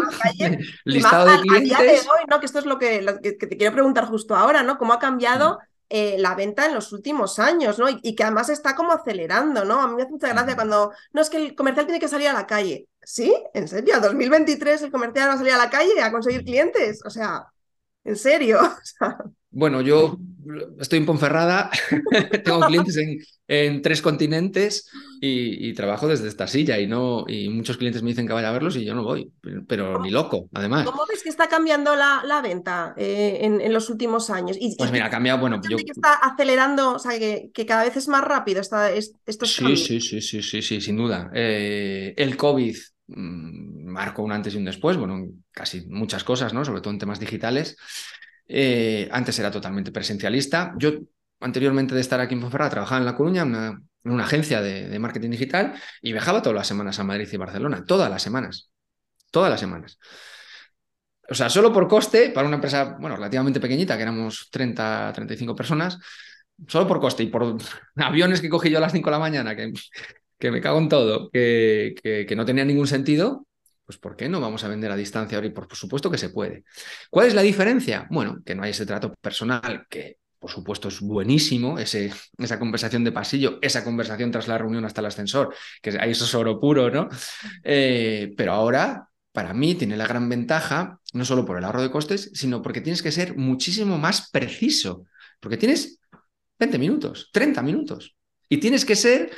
listado 0.86 1.26
de 1.26 1.32
a, 1.32 1.36
a 1.36 1.42
día 1.42 1.54
de 1.54 1.64
clientes. 1.64 2.08
hoy, 2.08 2.26
¿no? 2.30 2.40
Que 2.40 2.46
esto 2.48 2.60
es 2.60 2.66
lo 2.66 2.80
que, 2.80 3.02
lo 3.02 3.20
que, 3.22 3.34
te 3.34 3.58
quiero 3.58 3.74
preguntar 3.74 4.06
justo 4.06 4.36
ahora, 4.36 4.64
¿no? 4.64 4.78
¿Cómo 4.78 4.94
ha 4.94 5.00
cambiado 5.00 5.60
Mm. 5.60 5.68
eh, 5.90 6.16
la 6.18 6.34
venta 6.34 6.66
en 6.66 6.74
los 6.74 6.92
últimos 6.94 7.38
años, 7.38 7.78
¿no? 7.78 7.88
Y, 7.88 8.00
y 8.02 8.16
que 8.16 8.24
además 8.24 8.50
está 8.50 8.74
como 8.76 8.92
acelerando, 8.92 9.64
¿no? 9.66 9.80
A 9.82 9.88
mí 9.88 9.94
me 9.96 10.02
hace 10.02 10.12
mucha 10.12 10.30
gracia 10.30 10.54
Mm. 10.54 10.56
cuando, 10.56 10.92
no, 11.14 11.22
es 11.22 11.30
que 11.30 11.38
el 11.38 11.54
comercial 11.56 11.86
tiene 11.86 12.00
que 12.00 12.08
salir 12.08 12.28
a 12.28 12.34
la 12.34 12.48
calle. 12.48 12.88
¿Sí? 13.04 13.36
¿En 13.54 13.68
serio? 13.68 13.96
¿A 13.96 14.00
2023 14.00 14.82
el 14.82 14.92
comercial 14.92 15.30
va 15.30 15.34
a 15.34 15.38
salir 15.38 15.54
a 15.54 15.58
la 15.60 15.70
calle 15.70 16.02
a 16.02 16.12
conseguir 16.12 16.44
clientes? 16.44 17.02
O 17.06 17.12
sea, 17.12 17.46
¿en 18.04 18.16
serio? 18.16 18.60
O 18.62 18.80
sea, 18.84 19.18
Bueno, 19.52 19.82
yo 19.82 20.18
estoy 20.80 20.98
en 21.00 21.06
Ponferrada, 21.06 21.70
tengo 22.44 22.62
clientes 22.62 22.98
en, 22.98 23.20
tres 23.48 24.02
continentes 24.02 24.90
y, 25.22 25.74
trabajo 25.74 26.08
desde 26.08 26.28
esta 26.28 26.48
silla 26.48 26.80
y 26.80 26.88
no 26.88 27.26
y 27.28 27.50
muchos 27.50 27.78
clientes 27.78 28.02
me 28.02 28.10
dicen 28.10 28.28
que 28.28 28.34
vaya 28.34 28.50
a 28.50 28.52
verlos 28.52 28.76
y 28.76 28.86
yo 28.86 28.96
no 28.96 29.04
voy, 29.04 29.32
pero 29.68 30.00
ni 30.00 30.10
loco, 30.10 30.50
además. 30.54 30.86
¿Cómo 30.86 31.04
ves 31.08 31.24
que 31.24 31.30
está 31.30 31.48
cambiando 31.48 31.96
la, 31.96 32.42
venta 32.42 32.94
eh, 32.98 33.40
en, 33.42 33.74
los 33.74 33.90
últimos 33.90 34.30
años? 34.30 34.58
Y, 34.60 34.76
pues 34.76 34.92
mira, 34.92 35.06
ha 35.06 35.10
cambiado, 35.10 35.40
bueno, 35.40 35.62
yo... 35.70 35.78
que 35.78 35.92
está 35.92 36.14
acelerando, 36.14 36.94
o 36.94 37.00
sea, 37.00 37.18
que, 37.20 37.52
cada 37.68 37.84
vez 37.84 37.98
es 37.98 38.08
más 38.08 38.24
rápido 38.24 38.62
esta, 38.62 38.92
estos 38.92 39.52
sí, 39.52 39.76
sí, 39.78 40.02
sí, 40.02 40.22
sí, 40.22 40.42
sí, 40.42 40.62
sí, 40.62 40.82
sin 40.82 40.98
duda. 40.98 41.30
Eh, 41.34 42.14
el 42.18 42.38
COVID 42.38 42.76
mm, 43.08 43.86
marcó 43.86 44.24
un 44.24 44.32
antes 44.32 44.54
y 44.54 44.58
un 44.58 44.66
después, 44.66 44.98
bueno, 44.98 45.28
casi 45.52 45.86
muchas 45.88 46.24
cosas, 46.24 46.54
¿no? 46.54 46.64
Sobre 46.66 46.82
todo 46.82 46.94
en 46.94 47.00
temas 47.00 47.20
digitales. 47.20 47.78
Eh, 48.48 49.10
antes 49.12 49.38
era 49.40 49.52
totalmente 49.52 49.92
presencialista. 49.92 50.74
Yo, 50.78 50.92
anteriormente 51.46 51.94
de 51.94 52.02
estar 52.02 52.20
aquí 52.20 52.34
en 52.34 52.42
Ponferrada, 52.42 52.72
trabajaba 52.72 53.00
en 53.00 53.06
La 53.06 53.16
Coruña, 53.16 53.44
en 53.44 54.12
una 54.12 54.24
agencia 54.24 54.62
de, 54.62 54.98
marketing 55.00 55.30
digital, 55.30 55.76
y 56.02 56.12
viajaba 56.12 56.42
todas 56.42 56.56
las 56.56 56.68
semanas 56.68 57.00
a 57.00 57.04
Madrid 57.04 57.28
y 57.32 57.38
Barcelona, 57.38 57.86
todas 57.86 58.10
las 58.10 58.22
semanas. 58.22 58.72
Todas 59.32 59.52
las 59.52 59.60
semanas. 59.60 60.00
O 61.30 61.36
sea, 61.36 61.50
solo 61.50 61.72
por 61.72 61.88
coste, 61.88 62.30
para 62.30 62.48
una 62.48 62.56
empresa, 62.56 62.98
bueno, 63.00 63.16
relativamente 63.16 63.60
pequeñita, 63.60 63.96
que 63.96 64.04
éramos 64.04 64.50
30, 64.52 65.12
35 65.14 65.56
personas, 65.56 66.00
solo 66.68 66.88
por 66.88 67.00
coste 67.00 67.24
y 67.24 67.28
por 67.28 67.58
aviones 67.96 68.42
que 68.42 68.50
cogí 68.50 68.70
yo 68.70 68.80
a 68.80 68.82
las 68.82 68.92
5 68.92 69.08
de 69.08 69.12
la 69.12 69.20
mañana, 69.20 69.56
que, 69.56 69.72
que 70.40 70.52
me 70.52 70.62
cago 70.62 70.80
en 70.80 70.90
todo, 70.90 71.30
que, 71.30 71.96
que 72.02 72.36
no 72.36 72.46
tenía 72.46 72.66
ningún 72.66 72.88
sentido, 72.88 73.46
pues 73.86 74.00
¿por 74.00 74.16
qué 74.16 74.28
no 74.28 74.42
vamos 74.42 74.64
a 74.64 74.68
vender 74.68 74.92
a 74.92 74.96
distancia 74.96 75.38
ahora? 75.38 75.48
Y 75.48 75.52
por, 75.52 75.74
supuesto 75.76 76.10
que 76.10 76.18
se 76.18 76.30
puede. 76.30 76.64
¿Cuál 77.10 77.28
es 77.28 77.36
la 77.36 77.44
diferencia? 77.44 78.08
Bueno, 78.10 78.42
que 78.44 78.56
no 78.56 78.64
hay 78.64 78.72
ese 78.72 78.86
trato 78.86 79.14
personal 79.22 79.86
que 79.90 80.18
por 80.40 80.52
supuesto 80.52 80.88
es 80.88 81.00
buenísimo, 81.00 81.80
ese, 81.80 82.12
esa 82.38 82.60
conversación 82.60 83.04
de 83.04 83.12
pasillo, 83.12 83.60
esa 83.62 83.84
conversación 83.84 84.32
tras 84.32 84.48
la 84.48 84.58
reunión 84.58 84.86
hasta 84.86 85.02
el 85.02 85.08
ascensor, 85.08 85.54
que 85.82 85.98
ahí 86.00 86.12
eso 86.12 86.26
es 86.26 86.36
oro 86.36 86.60
puro, 86.60 86.90
¿no? 86.92 87.10
Eh, 87.64 88.34
pero 88.38 88.54
ahora, 88.54 89.10
para 89.32 89.54
mí, 89.54 89.76
tiene 89.76 89.98
la 89.98 90.08
gran 90.08 90.30
ventaja, 90.30 91.00
no 91.14 91.26
solo 91.26 91.46
por 91.46 91.58
el 91.58 91.64
ahorro 91.64 91.82
de 91.82 91.92
costes, 91.92 92.32
sino 92.34 92.62
porque 92.62 92.82
tienes 92.82 93.02
que 93.02 93.12
ser 93.12 93.36
muchísimo 93.36 93.98
más 93.98 94.30
preciso, 94.32 95.06
porque 95.40 95.58
tienes 95.58 96.00
20 96.60 96.78
minutos, 96.78 97.30
30 97.34 97.62
minutos, 97.62 98.16
y 98.50 98.58
tienes 98.58 98.86
que 98.86 98.96
ser 98.96 99.32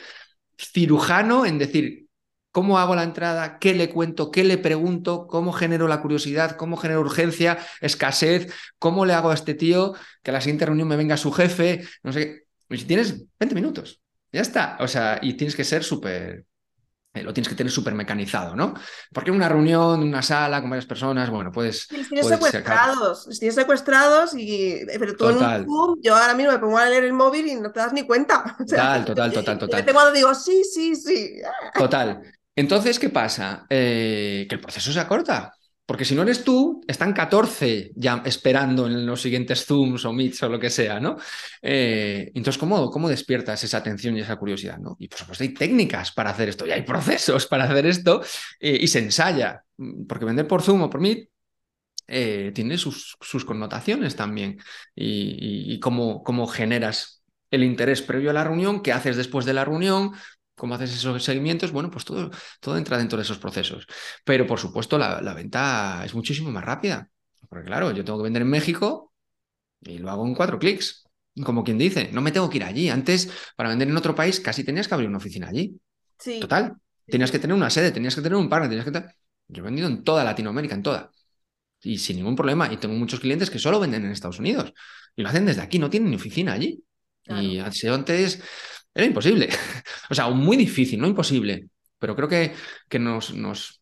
cirujano 0.57 1.45
en 1.45 1.57
decir, 1.57 2.06
¿Cómo 2.51 2.79
hago 2.79 2.95
la 2.95 3.03
entrada? 3.03 3.59
¿Qué 3.59 3.75
le 3.75 3.89
cuento? 3.89 4.31
¿Qué 4.31 4.43
le 4.43 4.57
pregunto? 4.57 5.27
¿Cómo 5.27 5.53
genero 5.53 5.87
la 5.87 6.01
curiosidad? 6.01 6.55
¿Cómo 6.55 6.77
genero 6.77 7.01
urgencia? 7.01 7.59
¿Escasez? 7.81 8.51
¿Cómo 8.79 9.05
le 9.05 9.13
hago 9.13 9.29
a 9.29 9.33
este 9.33 9.53
tío 9.53 9.93
que 10.23 10.31
a 10.31 10.33
la 10.33 10.41
siguiente 10.41 10.65
reunión 10.65 10.87
me 10.87 10.95
venga 10.95 11.17
su 11.17 11.31
jefe? 11.31 11.87
No 12.03 12.11
sé 12.11 12.45
qué. 12.69 12.77
si 12.77 12.85
tienes 12.85 13.23
20 13.39 13.53
minutos, 13.53 14.01
ya 14.31 14.41
está. 14.41 14.77
O 14.79 14.87
sea, 14.87 15.19
y 15.21 15.33
tienes 15.33 15.55
que 15.55 15.63
ser 15.63 15.83
súper, 15.83 16.45
eh, 17.17 17.23
lo 17.23 17.33
tienes 17.33 17.49
que 17.49 17.55
tener 17.55 17.71
súper 17.71 17.93
mecanizado, 17.93 18.55
¿no? 18.55 18.73
Porque 19.11 19.29
en 19.29 19.35
una 19.35 19.49
reunión, 19.49 20.01
en 20.01 20.07
una 20.07 20.21
sala 20.21 20.61
con 20.61 20.69
varias 20.69 20.85
personas, 20.85 21.29
bueno, 21.29 21.51
puedes... 21.51 21.87
tienes 21.87 22.27
secuestrados, 22.27 23.27
tienes 23.39 23.55
secuestrados 23.55 24.33
y... 24.35 24.81
Pero 24.85 25.15
tú 25.15 25.29
en 25.29 25.37
un 25.37 25.65
Zoom, 25.65 25.99
yo 26.01 26.15
ahora 26.15 26.33
mismo 26.33 26.51
me 26.51 26.59
pongo 26.59 26.77
a 26.77 26.85
leer 26.85 27.03
el 27.05 27.13
móvil 27.13 27.47
y 27.47 27.55
no 27.55 27.71
te 27.71 27.79
das 27.79 27.93
ni 27.93 28.03
cuenta. 28.03 28.55
total, 28.67 29.05
total, 29.05 29.31
total, 29.31 29.57
total. 29.59 29.85
Cuando 29.93 30.11
digo, 30.11 30.33
sí, 30.35 30.63
sí, 30.63 30.95
sí. 30.95 31.41
Total. 31.73 32.21
Entonces, 32.57 32.97
¿qué 32.97 33.09
pasa? 33.09 33.67
Eh, 33.69 34.47
que 34.49 34.55
el 34.55 34.61
proceso 34.61 34.91
se 34.91 34.99
acorta. 34.99 35.53
Porque 35.85 36.03
si 36.03 36.15
no 36.15 36.23
eres 36.23 36.43
tú, 36.43 36.81
están 36.87 37.13
14 37.13 37.91
ya 37.95 38.23
esperando 38.25 38.87
en 38.87 39.05
los 39.05 39.21
siguientes 39.21 39.63
Zooms 39.63 40.03
o 40.05 40.11
Meets 40.11 40.41
o 40.41 40.49
lo 40.49 40.59
que 40.59 40.71
sea, 40.71 40.99
¿no? 40.99 41.17
Eh, 41.61 42.31
entonces, 42.33 42.59
¿cómo, 42.59 42.89
¿cómo 42.89 43.07
despiertas 43.07 43.63
esa 43.63 43.77
atención 43.77 44.17
y 44.17 44.21
esa 44.21 44.35
curiosidad? 44.37 44.79
¿no? 44.79 44.97
Y 44.99 45.07
por 45.07 45.19
supuesto 45.19 45.43
hay 45.43 45.53
técnicas 45.53 46.11
para 46.11 46.31
hacer 46.31 46.49
esto 46.49 46.65
y 46.65 46.71
hay 46.71 46.81
procesos 46.81 47.45
para 47.45 47.65
hacer 47.65 47.85
esto 47.85 48.21
eh, 48.59 48.79
y 48.81 48.87
se 48.87 48.99
ensaya. 48.99 49.63
Porque 50.09 50.25
vender 50.25 50.47
por 50.47 50.63
Zoom 50.63 50.81
o 50.81 50.89
por 50.89 50.99
Meet 50.99 51.29
tiene 52.07 52.77
sus, 52.77 53.17
sus, 53.21 53.45
connotaciones 53.45 54.15
también. 54.15 54.57
Y, 54.95 55.73
y 55.73 55.79
cómo, 55.79 56.23
cómo 56.23 56.47
generas 56.47 57.23
el 57.51 57.63
interés 57.63 58.01
previo 58.01 58.31
a 58.31 58.33
la 58.33 58.43
reunión, 58.43 58.81
qué 58.81 58.91
haces 58.91 59.15
después 59.15 59.45
de 59.45 59.53
la 59.53 59.63
reunión, 59.63 60.11
cómo 60.57 60.75
haces 60.75 60.93
esos 60.93 61.23
seguimientos, 61.23 61.71
bueno, 61.71 61.89
pues 61.91 62.03
todo, 62.03 62.31
todo 62.59 62.77
entra 62.77 62.97
dentro 62.97 63.17
de 63.17 63.23
esos 63.23 63.37
procesos. 63.37 63.85
Pero 64.25 64.45
por 64.47 64.59
supuesto 64.59 64.97
la, 64.97 65.33
venta 65.33 66.01
es 66.03 66.13
muchísimo 66.13 66.51
más 66.51 66.65
rápida. 66.65 67.09
Porque 67.47 67.65
claro, 67.65 67.91
yo 67.91 68.03
tengo 68.03 68.19
que 68.19 68.23
vender 68.23 68.41
en 68.41 68.49
México 68.49 69.13
y 69.81 69.99
lo 69.99 70.09
hago 70.09 70.25
en 70.25 70.33
cuatro 70.33 70.59
clics. 70.59 71.03
Como 71.43 71.63
quien 71.63 71.77
dice, 71.77 72.09
no 72.11 72.21
me 72.21 72.31
tengo 72.31 72.49
que 72.49 72.57
ir 72.57 72.63
allí. 72.63 72.89
Antes, 72.89 73.29
para 73.55 73.69
vender 73.69 73.87
en 73.87 73.95
otro 73.95 74.15
país, 74.15 74.39
casi 74.39 74.63
tenías 74.63 74.87
que 74.87 74.95
abrir 74.95 75.07
una 75.07 75.19
oficina 75.19 75.47
allí. 75.47 75.79
Sí. 76.17 76.39
Total. 76.39 76.73
Tenías 77.05 77.31
que 77.31 77.37
tener 77.37 77.55
una 77.55 77.69
sede, 77.69 77.91
tenías 77.91 78.15
que 78.15 78.21
tener 78.21 78.35
un 78.35 78.49
partner, 78.49 78.69
tenías 78.69 78.85
que 78.85 79.15
Yo 79.47 79.61
he 79.61 79.65
vendido 79.65 79.87
en 79.87 80.03
toda 80.03 80.23
Latinoamérica, 80.23 80.73
en 80.73 80.81
toda. 80.81 81.11
Y 81.81 81.99
sin 81.99 82.17
ningún 82.17 82.35
problema. 82.35 82.73
Y 82.73 82.77
tengo 82.77 82.95
muchos 82.95 83.19
clientes 83.19 83.51
que 83.51 83.59
solo 83.59 83.79
venden 83.79 84.03
en 84.03 84.11
Estados 84.11 84.39
Unidos. 84.39 84.73
Y 85.15 85.21
lo 85.21 85.29
hacen 85.29 85.45
desde 85.45 85.61
aquí, 85.61 85.77
no 85.77 85.91
tienen 85.91 86.09
ni 86.09 86.15
oficina 86.15 86.53
allí. 86.53 86.83
Y 87.29 87.59
antes 87.59 88.41
era 88.97 89.05
imposible. 89.05 89.47
o 90.09 90.15
sea, 90.15 90.27
muy 90.29 90.57
difícil, 90.57 90.99
no 90.99 91.07
imposible. 91.07 91.69
Pero 91.99 92.15
creo 92.15 92.27
que, 92.27 92.53
que 92.89 92.97
nos, 92.99 93.33
nos... 93.33 93.81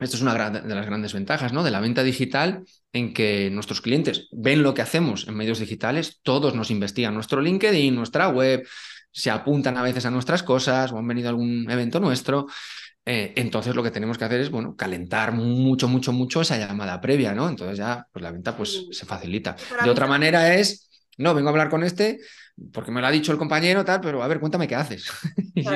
Esto 0.00 0.16
es 0.16 0.22
una 0.22 0.50
de 0.50 0.74
las 0.74 0.86
grandes 0.86 1.12
ventajas 1.12 1.52
¿no? 1.52 1.62
de 1.62 1.70
la 1.70 1.78
venta 1.78 2.02
digital, 2.02 2.64
en 2.92 3.14
que 3.14 3.50
nuestros 3.50 3.80
clientes 3.80 4.28
ven 4.32 4.64
lo 4.64 4.74
que 4.74 4.82
hacemos 4.82 5.28
en 5.28 5.36
medios 5.36 5.60
digitales, 5.60 6.18
todos 6.22 6.56
nos 6.56 6.72
investigan 6.72 7.14
nuestro 7.14 7.40
LinkedIn, 7.40 7.94
nuestra 7.94 8.28
web, 8.28 8.66
se 9.12 9.30
apuntan 9.30 9.76
a 9.76 9.82
veces 9.82 10.04
a 10.04 10.10
nuestras 10.10 10.42
cosas 10.42 10.90
o 10.90 10.98
han 10.98 11.06
venido 11.06 11.28
a 11.28 11.30
algún 11.30 11.70
evento 11.70 12.00
nuestro. 12.00 12.46
Eh, 13.04 13.32
entonces 13.36 13.76
lo 13.76 13.82
que 13.82 13.92
tenemos 13.92 14.18
que 14.18 14.24
hacer 14.24 14.40
es, 14.40 14.50
bueno, 14.50 14.74
calentar 14.74 15.32
mucho, 15.32 15.86
mucho, 15.86 16.12
mucho 16.12 16.40
esa 16.40 16.58
llamada 16.58 17.00
previa, 17.00 17.32
¿no? 17.32 17.48
Entonces 17.48 17.78
ya, 17.78 18.04
pues 18.10 18.22
la 18.24 18.32
venta 18.32 18.56
pues 18.56 18.86
se 18.90 19.06
facilita. 19.06 19.54
De 19.84 19.90
otra 19.90 20.08
manera 20.08 20.54
es, 20.54 20.90
no, 21.18 21.32
vengo 21.32 21.48
a 21.48 21.52
hablar 21.52 21.68
con 21.68 21.84
este, 21.84 22.18
porque 22.72 22.90
me 22.90 23.00
lo 23.00 23.06
ha 23.06 23.10
dicho 23.10 23.32
el 23.32 23.38
compañero, 23.38 23.84
tal, 23.84 24.00
pero 24.00 24.22
a 24.22 24.28
ver, 24.28 24.40
cuéntame 24.40 24.68
qué 24.68 24.74
haces. 24.74 25.10
y 25.54 25.66
a 25.66 25.72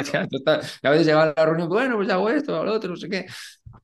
veces 0.91 1.07
llega 1.07 1.23
a 1.23 1.35
la 1.37 1.47
reunión, 1.47 1.69
bueno, 1.69 1.97
pues 1.97 2.11
hago 2.11 2.31
esto, 2.31 2.55
hago 2.55 2.65
lo 2.65 2.75
otro, 2.75 2.91
no 2.91 2.97
sé 2.97 3.09
qué. 3.09 3.27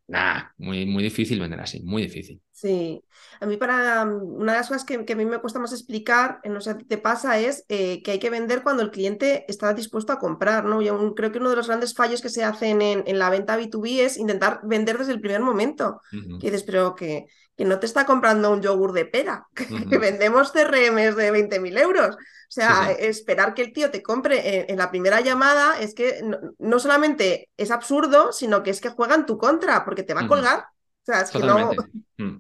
Nah, 0.09 0.43
muy, 0.59 0.87
muy 0.87 1.03
difícil 1.03 1.41
vender 1.41 1.61
así, 1.61 1.83
muy 1.83 2.03
difícil. 2.03 2.41
Sí, 2.53 3.03
a 3.41 3.47
mí 3.47 3.57
para 3.57 4.05
una 4.05 4.53
de 4.53 4.59
las 4.59 4.69
cosas 4.69 4.85
que, 4.85 4.95
a 4.95 5.17
mí 5.17 5.25
me 5.25 5.39
cuesta 5.39 5.59
más 5.59 5.73
explicar, 5.73 6.41
no 6.45 6.61
sé, 6.61 6.75
te 6.75 6.99
pasa 6.99 7.39
es 7.39 7.65
eh, 7.69 8.03
que 8.03 8.13
hay 8.13 8.19
que 8.19 8.31
vender 8.31 8.63
cuando 8.63 8.83
el 8.83 8.91
cliente 8.91 9.47
está 9.49 9.73
dispuesto 9.73 10.13
a 10.13 10.19
comprar, 10.19 10.65
¿no? 10.67 10.83
Yo 10.83 11.15
creo 11.15 11.33
que 11.33 11.39
uno 11.39 11.51
de 11.51 11.57
los 11.57 11.67
grandes 11.67 11.95
fallos 11.95 12.21
que 12.21 12.29
se 12.29 12.45
hacen 12.45 12.83
en, 12.83 13.19
la 13.19 13.31
venta 13.31 13.59
B2B 13.59 14.01
es 14.01 14.19
intentar 14.19 14.61
vender 14.65 14.99
desde 14.99 15.13
el 15.13 15.21
primer 15.21 15.41
momento. 15.41 16.03
Y 16.13 16.39
dices, 16.39 16.63
pero 16.63 16.95
que, 16.95 17.27
que 17.57 17.65
no 17.65 17.79
te 17.79 17.87
está 17.87 18.07
comprando 18.07 18.51
un 18.51 18.63
yogur 18.63 18.93
de 18.93 19.07
pera, 19.07 19.47
que, 19.55 19.99
vendemos 19.99 20.53
CRMs 20.53 21.17
de 21.17 21.33
20.000 21.33 21.79
euros. 21.79 22.17
O 22.17 22.55
sea, 22.55 22.93
esperar 22.93 23.55
que 23.55 23.63
el 23.63 23.73
tío 23.73 23.91
te 23.91 24.03
compre 24.03 24.71
en, 24.71 24.77
la 24.77 24.91
primera 24.91 25.23
llamada 25.23 25.81
es 25.81 25.95
que 25.95 26.23
no, 26.59 26.79
solamente 26.79 27.49
es 27.57 27.71
absurdo, 27.71 28.31
sino 28.31 28.63
que 28.63 28.71
es 28.71 28.81
que 28.83 28.91
juega 28.91 29.15
en 29.15 29.25
tu 29.25 29.39
contra, 29.39 29.87
porque 29.87 30.03
te 30.03 30.13
va 30.13 30.23
a 30.23 30.29
colgar. 30.29 30.67
Es 31.07 31.31
Totalmente. 31.31 31.77
Mm. 32.19 32.37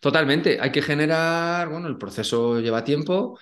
Totalmente. 0.00 0.58
Hay 0.60 0.70
que 0.70 0.82
generar, 0.82 1.68
bueno, 1.68 1.88
el 1.88 1.96
proceso 1.96 2.60
lleva 2.60 2.84
tiempo. 2.84 3.38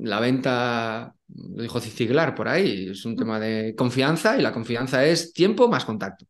La 0.00 0.20
venta, 0.20 1.14
lo 1.28 1.62
dijo 1.62 1.80
Ciciglar 1.80 2.34
por 2.34 2.48
ahí, 2.48 2.88
es 2.90 3.04
un 3.04 3.16
tema 3.16 3.38
de 3.38 3.74
confianza 3.74 4.36
y 4.36 4.42
la 4.42 4.52
confianza 4.52 5.04
es 5.04 5.32
tiempo 5.32 5.68
más 5.68 5.84
contacto 5.84 6.26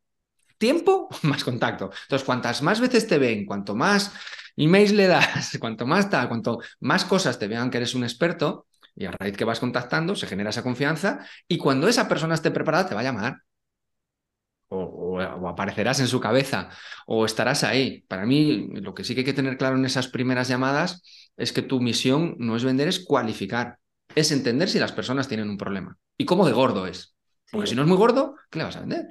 tiempo 0.61 1.09
más 1.23 1.43
contacto. 1.43 1.91
Entonces, 2.03 2.25
cuantas 2.25 2.63
más 2.63 2.81
veces 2.81 3.09
te 3.09 3.19
ven, 3.19 3.47
cuanto 3.47 3.75
más 3.75 4.13
emails 4.57 4.93
le 4.93 5.09
das, 5.09 5.57
cuanto 5.61 5.87
más 5.87 6.09
tal, 6.09 6.29
cuanto 6.29 6.61
más 6.81 7.05
cosas 7.05 7.39
te 7.39 7.49
vean 7.49 7.71
que 7.71 7.79
eres 7.79 7.97
un 7.97 8.05
experto, 8.05 8.69
y 8.95 9.07
a 9.07 9.13
raíz 9.13 9.37
que 9.37 9.45
vas 9.45 9.59
contactando, 9.59 10.15
se 10.15 10.27
genera 10.27 10.51
esa 10.51 10.63
confianza, 10.63 11.27
y 11.49 11.57
cuando 11.57 11.89
esa 11.89 12.07
persona 12.07 12.35
esté 12.35 12.51
preparada, 12.51 12.89
te 12.89 12.95
va 12.95 13.01
a 13.01 13.05
llamar. 13.05 13.39
O, 14.73 15.21
aparecerás 15.49 15.99
en 15.99 16.07
su 16.07 16.21
cabeza, 16.21 16.71
o 17.07 17.25
estarás 17.27 17.65
ahí. 17.65 18.05
Para 18.07 18.25
mí, 18.25 18.69
lo 18.75 18.95
que 18.95 19.03
sí 19.03 19.15
que 19.15 19.21
hay 19.21 19.25
que 19.25 19.33
tener 19.33 19.59
claro 19.59 19.77
en 19.77 19.85
esas 19.85 20.07
primeras 20.07 20.49
llamadas 20.49 21.03
es 21.37 21.53
que 21.53 21.63
tu 21.63 21.81
misión 21.81 22.37
no 22.39 22.57
es 22.57 22.63
vender, 22.63 22.87
es 22.87 23.01
cualificar. 23.01 23.79
Es 24.15 24.31
entender 24.31 24.69
si 24.69 24.79
las 24.79 24.93
personas 24.93 25.27
tienen 25.27 25.51
un 25.51 25.59
problema. 25.59 25.97
Y 26.17 26.25
cómo 26.25 26.47
de 26.47 26.53
gordo 26.53 26.87
es. 26.87 27.17
Porque 27.51 27.67
si 27.67 27.75
no 27.75 27.83
es 27.83 27.89
muy 27.89 27.97
gordo, 27.97 28.37
¿qué 28.49 28.59
le 28.59 28.65
vas 28.65 28.77
a 28.77 28.81
vender? 28.81 29.07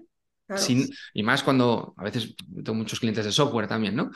y 1.14 1.24
más 1.24 1.44
cuando, 1.44 1.94
a 1.96 2.04
veces 2.04 2.34
tengo 2.64 2.74
muchos 2.74 3.00
clientes 3.00 3.24
de 3.24 3.32
software 3.32 3.68
también, 3.68 3.96
¿no? 3.96 4.10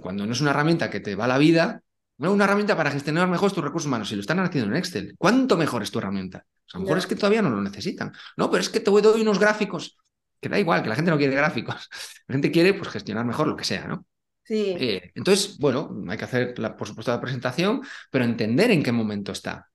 Cuando 0.00 0.24
no 0.24 0.32
es 0.32 0.40
una 0.40 0.50
herramienta 0.50 0.88
que 0.88 1.00
te 1.00 1.16
va 1.16 1.26
la 1.26 1.38
vida, 1.38 1.82
no, 2.18 2.32
una 2.32 2.44
herramienta 2.44 2.76
para 2.76 2.90
gestionar 2.90 3.28
mejor 3.28 3.52
tus 3.52 3.62
recursos 3.62 3.86
humanos. 3.86 4.08
Si 4.08 4.16
lo 4.16 4.20
están 4.20 4.40
haciendo 4.40 4.70
en 4.70 4.76
Excel, 4.76 5.14
¿cuánto 5.16 5.56
mejor 5.56 5.82
es 5.82 5.90
tu 5.90 5.98
herramienta? 5.98 6.44
a 6.74 6.76
lo 6.76 6.82
mejor 6.82 6.98
es 6.98 7.06
que 7.06 7.16
todavía 7.16 7.40
no 7.40 7.50
lo 7.50 7.62
necesitan. 7.62 8.12
No, 8.36 8.50
pero 8.50 8.60
es 8.60 8.68
que 8.68 8.80
te 8.80 8.90
doy 8.90 9.22
unos 9.22 9.38
gráficos. 9.38 9.96
Que 10.40 10.48
da 10.48 10.58
igual, 10.58 10.82
que 10.82 10.88
la 10.88 10.94
gente 10.96 11.10
no 11.10 11.18
quiere 11.18 11.34
gráficos. 11.34 11.88
La 12.28 12.34
gente 12.34 12.50
quiere 12.50 12.74
pues, 12.74 12.90
gestionar 12.90 13.24
mejor 13.24 13.46
lo 13.48 13.56
que 13.56 13.64
sea, 13.64 13.86
¿no? 13.86 14.04
Sí. 14.44 14.76
Eh, 14.78 15.12
entonces, 15.14 15.56
bueno, 15.58 15.90
hay 16.08 16.18
que 16.18 16.24
hacer, 16.24 16.58
la, 16.58 16.76
por 16.76 16.86
supuesto, 16.86 17.10
la 17.10 17.20
presentación, 17.20 17.82
pero 18.10 18.24
entender 18.24 18.70
en 18.70 18.82
qué 18.82 18.92
momento 18.92 19.32
está. 19.32 19.68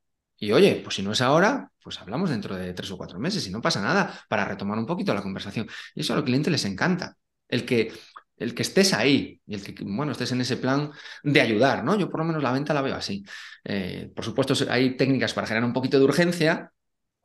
Y 0.43 0.51
oye, 0.51 0.82
pues 0.84 0.96
si 0.96 1.01
no 1.03 1.13
es 1.13 1.22
ahora, 1.22 1.72
pues 1.82 2.01
hablamos 2.01 2.29
dentro 2.29 2.55
de 2.55 2.74
tres 2.74 2.91
o 2.91 2.98
cuatro 2.98 3.17
meses 3.17 3.48
y 3.48 3.50
no 3.51 3.62
pasa 3.62 3.82
nada 3.82 4.20
para 4.27 4.43
retomar 4.43 4.77
un 4.77 4.86
poquito 4.86 5.13
la 5.13 5.22
conversación. 5.22 5.67
Y 5.96 6.01
eso 6.01 6.12
a 6.12 6.17
los 6.17 6.25
clientes 6.25 6.51
les 6.51 6.65
encanta. 6.65 7.15
El 7.48 7.65
que, 7.65 7.93
el 8.36 8.53
que 8.53 8.63
estés 8.63 8.93
ahí 8.93 9.39
y 9.46 9.55
el 9.55 9.63
que, 9.63 9.84
bueno, 9.86 10.12
estés 10.12 10.34
en 10.34 10.41
ese 10.41 10.58
plan 10.58 10.91
de 11.24 11.39
ayudar, 11.39 11.86
¿no? 11.86 11.98
Yo 11.98 12.10
por 12.10 12.20
lo 12.20 12.25
menos 12.25 12.43
la 12.43 12.51
venta 12.51 12.74
la 12.74 12.82
veo 12.82 12.96
así. 12.96 13.24
Eh, 13.63 14.12
por 14.13 14.25
supuesto, 14.25 14.53
hay 14.70 14.98
técnicas 14.98 15.34
para 15.34 15.48
generar 15.48 15.65
un 15.65 15.74
poquito 15.74 15.98
de 15.98 16.03
urgencia. 16.03 16.73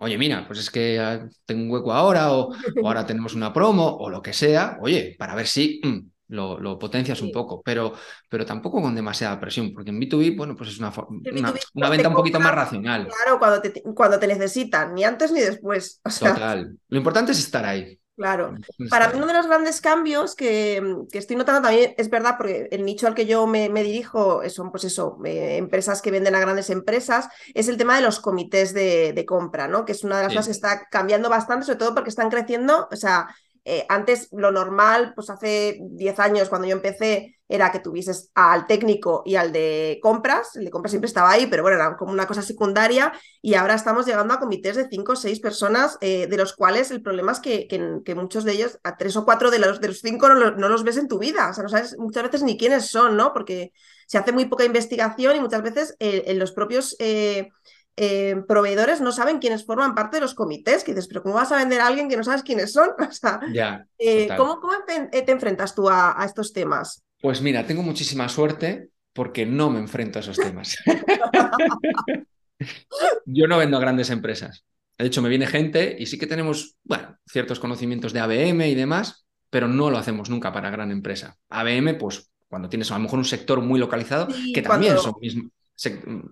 Oye, 0.00 0.16
mira, 0.16 0.46
pues 0.46 0.60
es 0.60 0.70
que 0.70 0.98
ah, 1.00 1.28
tengo 1.44 1.62
un 1.64 1.70
hueco 1.70 1.92
ahora 1.92 2.32
o, 2.32 2.52
ahora 2.84 3.04
tenemos 3.04 3.34
una 3.34 3.52
promo 3.52 3.96
o 3.96 4.08
lo 4.08 4.22
que 4.22 4.32
sea. 4.32 4.78
Oye, 4.80 5.16
para 5.18 5.34
ver 5.34 5.46
si 5.46 5.80
mm, 5.82 6.10
lo, 6.28 6.78
potencias 6.78 7.20
un 7.20 7.32
poco, 7.32 7.62
pero, 7.62 7.94
pero 8.28 8.46
tampoco 8.46 8.80
con 8.80 8.94
demasiada 8.94 9.40
presión, 9.40 9.72
porque 9.72 9.90
en 9.90 10.00
B2B, 10.00 10.36
bueno, 10.36 10.54
pues 10.54 10.70
es 10.70 10.78
una, 10.78 10.92
una, 11.74 11.90
venta 11.90 12.08
un 12.08 12.14
poquito 12.14 12.38
más 12.38 12.54
racional. 12.54 13.08
Claro, 13.08 13.38
cuando 13.38 13.60
te, 13.60 13.82
cuando 13.94 14.18
te 14.18 14.28
necesitan, 14.28 14.94
ni 14.94 15.02
antes 15.02 15.32
ni 15.32 15.40
después. 15.40 16.00
Total. 16.20 16.76
Lo 16.88 16.98
importante 16.98 17.32
es 17.32 17.38
estar 17.40 17.64
ahí. 17.64 17.98
Claro. 18.18 18.56
Para 18.90 19.10
mí 19.10 19.16
uno 19.16 19.28
de 19.28 19.32
los 19.32 19.46
grandes 19.46 19.80
cambios 19.80 20.34
que, 20.34 20.82
estoy 21.12 21.36
notando 21.36 21.62
también 21.62 21.94
es 21.96 22.10
verdad, 22.10 22.34
porque 22.36 22.66
el 22.72 22.84
nicho 22.84 23.06
al 23.06 23.14
que 23.14 23.26
yo 23.26 23.46
me, 23.46 23.68
dirijo 23.68 24.42
son, 24.50 24.72
pues 24.72 24.82
eso, 24.82 25.20
eh, 25.24 25.56
empresas 25.56 26.02
que 26.02 26.10
venden 26.10 26.34
a 26.34 26.40
grandes 26.40 26.68
empresas, 26.70 27.28
es 27.54 27.68
el 27.68 27.76
tema 27.76 27.94
de 27.94 28.02
los 28.02 28.18
comités 28.18 28.74
de, 28.74 29.24
compra, 29.24 29.68
¿no? 29.68 29.84
Que 29.84 29.92
es 29.92 30.02
una 30.02 30.16
de 30.16 30.24
las 30.24 30.32
cosas 30.32 30.46
que 30.46 30.52
está 30.52 30.88
cambiando 30.90 31.30
bastante, 31.30 31.66
sobre 31.66 31.78
todo 31.78 31.94
porque 31.94 32.10
están 32.10 32.28
creciendo, 32.28 32.88
o 32.90 32.96
sea, 32.96 33.28
eh, 33.64 33.86
antes 33.88 34.30
lo 34.32 34.50
normal, 34.50 35.12
pues 35.14 35.30
hace 35.30 35.78
10 35.80 36.18
años 36.18 36.48
cuando 36.48 36.66
yo 36.66 36.74
empecé, 36.74 37.37
era 37.48 37.72
que 37.72 37.80
tuvieses 37.80 38.30
al 38.34 38.66
técnico 38.66 39.22
y 39.24 39.36
al 39.36 39.52
de 39.52 39.98
compras. 40.02 40.56
El 40.56 40.64
de 40.64 40.70
compras 40.70 40.92
siempre 40.92 41.08
estaba 41.08 41.30
ahí, 41.30 41.46
pero 41.46 41.62
bueno, 41.62 41.76
era 41.76 41.96
como 41.96 42.12
una 42.12 42.26
cosa 42.26 42.42
secundaria. 42.42 43.12
Y 43.40 43.54
ahora 43.54 43.74
estamos 43.74 44.06
llegando 44.06 44.34
a 44.34 44.38
comités 44.38 44.76
de 44.76 44.88
5 44.88 45.12
o 45.12 45.16
6 45.16 45.40
personas, 45.40 45.98
eh, 46.00 46.26
de 46.26 46.36
los 46.36 46.54
cuales 46.54 46.90
el 46.90 47.02
problema 47.02 47.32
es 47.32 47.40
que, 47.40 47.66
que, 47.66 48.14
muchos 48.14 48.44
de 48.44 48.52
ellos, 48.52 48.78
a 48.82 48.96
3 48.96 49.16
o 49.16 49.24
4 49.24 49.50
de 49.50 49.58
los, 49.58 49.80
de 49.80 49.88
los 49.88 50.00
5 50.00 50.28
no, 50.28 50.68
los 50.68 50.84
ves 50.84 50.98
en 50.98 51.08
tu 51.08 51.18
vida. 51.18 51.50
O 51.50 51.54
sea, 51.54 51.62
no 51.62 51.68
sabes 51.68 51.96
muchas 51.98 52.24
veces 52.24 52.42
ni 52.42 52.58
quiénes 52.58 52.90
son, 52.90 53.16
¿no? 53.16 53.32
Porque 53.32 53.72
se 54.06 54.18
hace 54.18 54.32
muy 54.32 54.46
poca 54.46 54.64
investigación 54.64 55.36
y 55.36 55.40
muchas 55.40 55.62
veces 55.62 55.96
eh, 55.98 56.24
en 56.26 56.38
los 56.38 56.52
propios 56.52 56.96
eh, 58.00 58.44
proveedores 58.46 59.00
no 59.00 59.10
saben 59.10 59.40
quiénes 59.40 59.66
forman 59.66 59.96
parte 59.96 60.18
de 60.18 60.20
los 60.20 60.36
comités, 60.36 60.84
que 60.84 60.92
dices, 60.92 61.08
pero 61.08 61.20
¿cómo 61.20 61.34
vas 61.34 61.50
a 61.50 61.56
vender 61.56 61.80
a 61.80 61.88
alguien 61.88 62.08
que 62.08 62.16
no 62.16 62.22
sabes 62.22 62.44
quiénes 62.44 62.72
son? 62.72 62.90
O 63.08 63.10
sea, 63.10 63.40
eh, 63.98 64.28
¿cómo, 64.36 64.60
eh, 65.10 65.22
te 65.22 65.32
enfrentas 65.32 65.74
tú 65.74 65.88
a, 65.88 66.16
estos 66.24 66.52
temas? 66.52 67.02
Pues 67.20 67.42
mira, 67.42 67.66
tengo 67.66 67.82
muchísima 67.82 68.28
suerte 68.28 68.90
porque 69.12 69.44
no 69.46 69.70
me 69.70 69.80
enfrento 69.80 70.18
a 70.18 70.22
esos 70.22 70.36
temas. 70.36 70.76
Yo 73.24 73.46
no 73.46 73.58
vendo 73.58 73.76
a 73.76 73.80
grandes 73.80 74.10
empresas. 74.10 74.64
De 74.96 75.06
hecho, 75.06 75.22
me 75.22 75.28
viene 75.28 75.46
gente 75.46 75.96
y 75.98 76.06
sí 76.06 76.18
que 76.18 76.26
tenemos, 76.26 76.76
bueno, 76.84 77.16
ciertos 77.26 77.60
conocimientos 77.60 78.12
de 78.12 78.20
ABM 78.20 78.68
y 78.68 78.74
demás, 78.74 79.26
pero 79.50 79.68
no 79.68 79.90
lo 79.90 79.98
hacemos 79.98 80.28
nunca 80.28 80.52
para 80.52 80.70
gran 80.70 80.90
empresa. 80.90 81.36
ABM, 81.48 81.94
pues 81.94 82.30
cuando 82.48 82.68
tienes 82.68 82.90
a 82.90 82.94
lo 82.94 83.00
mejor 83.00 83.18
un 83.18 83.24
sector 83.24 83.60
muy 83.60 83.78
localizado, 83.78 84.28
que 84.52 84.62
también 84.62 84.98
son 84.98 85.14
mismos. 85.20 85.52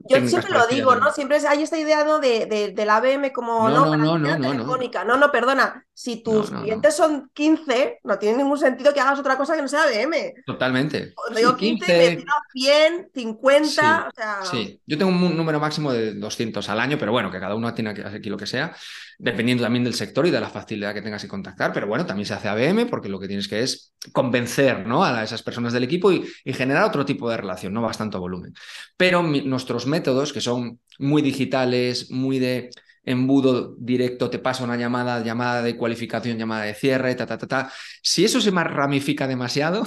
Yo 0.08 0.26
siempre 0.26 0.52
lo 0.52 0.66
digo, 0.66 0.96
¿no? 0.96 1.12
Siempre 1.12 1.36
es, 1.36 1.44
hay 1.44 1.62
esta 1.62 1.78
idea 1.78 2.02
de, 2.18 2.72
de, 2.74 2.90
ABM 2.90 3.32
como 3.32 3.68
no, 3.68 3.96
no, 3.96 4.18
no, 4.18 4.18
no, 4.18 4.50
telefónica. 4.50 5.04
No, 5.04 5.16
no, 5.16 5.30
perdona. 5.30 5.85
Si 5.98 6.22
tus 6.22 6.50
clientes 6.50 6.94
son 6.94 7.30
15, 7.32 8.00
no 8.04 8.18
tiene 8.18 8.36
ningún 8.36 8.58
sentido 8.58 8.92
que 8.92 9.00
hagas 9.00 9.18
otra 9.18 9.38
cosa 9.38 9.56
que 9.56 9.62
no 9.62 9.68
sea 9.68 9.84
ABM. 9.84 10.34
Totalmente. 10.44 11.14
Cuando 11.14 11.38
digo 11.38 11.56
15, 11.56 11.86
15... 11.86 12.16
me 12.16 12.24
100, 12.52 13.10
50. 13.14 13.64
Sí, 13.64 13.78
o 13.78 14.10
sea... 14.14 14.38
sí, 14.44 14.80
yo 14.86 14.98
tengo 14.98 15.10
un 15.10 15.34
número 15.34 15.58
máximo 15.58 15.90
de 15.90 16.12
200 16.12 16.68
al 16.68 16.80
año, 16.80 16.98
pero 16.98 17.12
bueno, 17.12 17.30
que 17.30 17.40
cada 17.40 17.54
uno 17.54 17.72
tiene 17.72 17.94
que 17.94 18.02
hacer 18.02 18.18
aquí 18.18 18.28
lo 18.28 18.36
que 18.36 18.46
sea 18.46 18.76
dependiendo 19.18 19.64
también 19.64 19.84
del 19.84 19.94
sector 19.94 20.26
y 20.26 20.30
de 20.30 20.40
la 20.40 20.50
facilidad 20.50 20.92
que 20.92 21.02
tengas 21.02 21.22
que 21.22 21.28
contactar, 21.28 21.72
pero 21.72 21.86
bueno, 21.86 22.04
también 22.04 22.26
se 22.26 22.34
hace 22.34 22.48
ABM 22.48 22.86
porque 22.88 23.08
lo 23.08 23.18
que 23.18 23.28
tienes 23.28 23.48
que 23.48 23.62
es 23.62 23.94
convencer 24.12 24.86
¿no? 24.86 25.04
a 25.04 25.22
esas 25.22 25.42
personas 25.42 25.72
del 25.72 25.84
equipo 25.84 26.12
y, 26.12 26.24
generar 26.44 26.84
otro 26.84 27.04
tipo 27.04 27.28
de 27.30 27.36
relación, 27.36 27.72
no 27.72 27.82
bastante 27.82 28.16
volumen. 28.18 28.54
Pero 28.96 29.22
nuestros 29.22 29.86
métodos, 29.86 30.32
que 30.32 30.40
son 30.40 30.80
muy 30.98 31.22
digitales, 31.22 32.10
muy 32.10 32.38
de 32.38 32.70
embudo 33.06 33.74
directo, 33.78 34.28
te 34.28 34.38
pasa 34.38 34.64
una 34.64 34.76
llamada, 34.76 35.22
llamada 35.22 35.62
de 35.62 35.76
cualificación, 35.76 36.36
llamada 36.36 36.64
de 36.64 36.74
cierre, 36.74 37.14
ta, 37.14 37.24
ta, 37.24 37.38
ta, 37.38 37.46
ta. 37.46 37.72
Si 38.02 38.24
eso 38.24 38.40
se 38.40 38.50
ramifica 38.50 39.26
demasiado, 39.26 39.84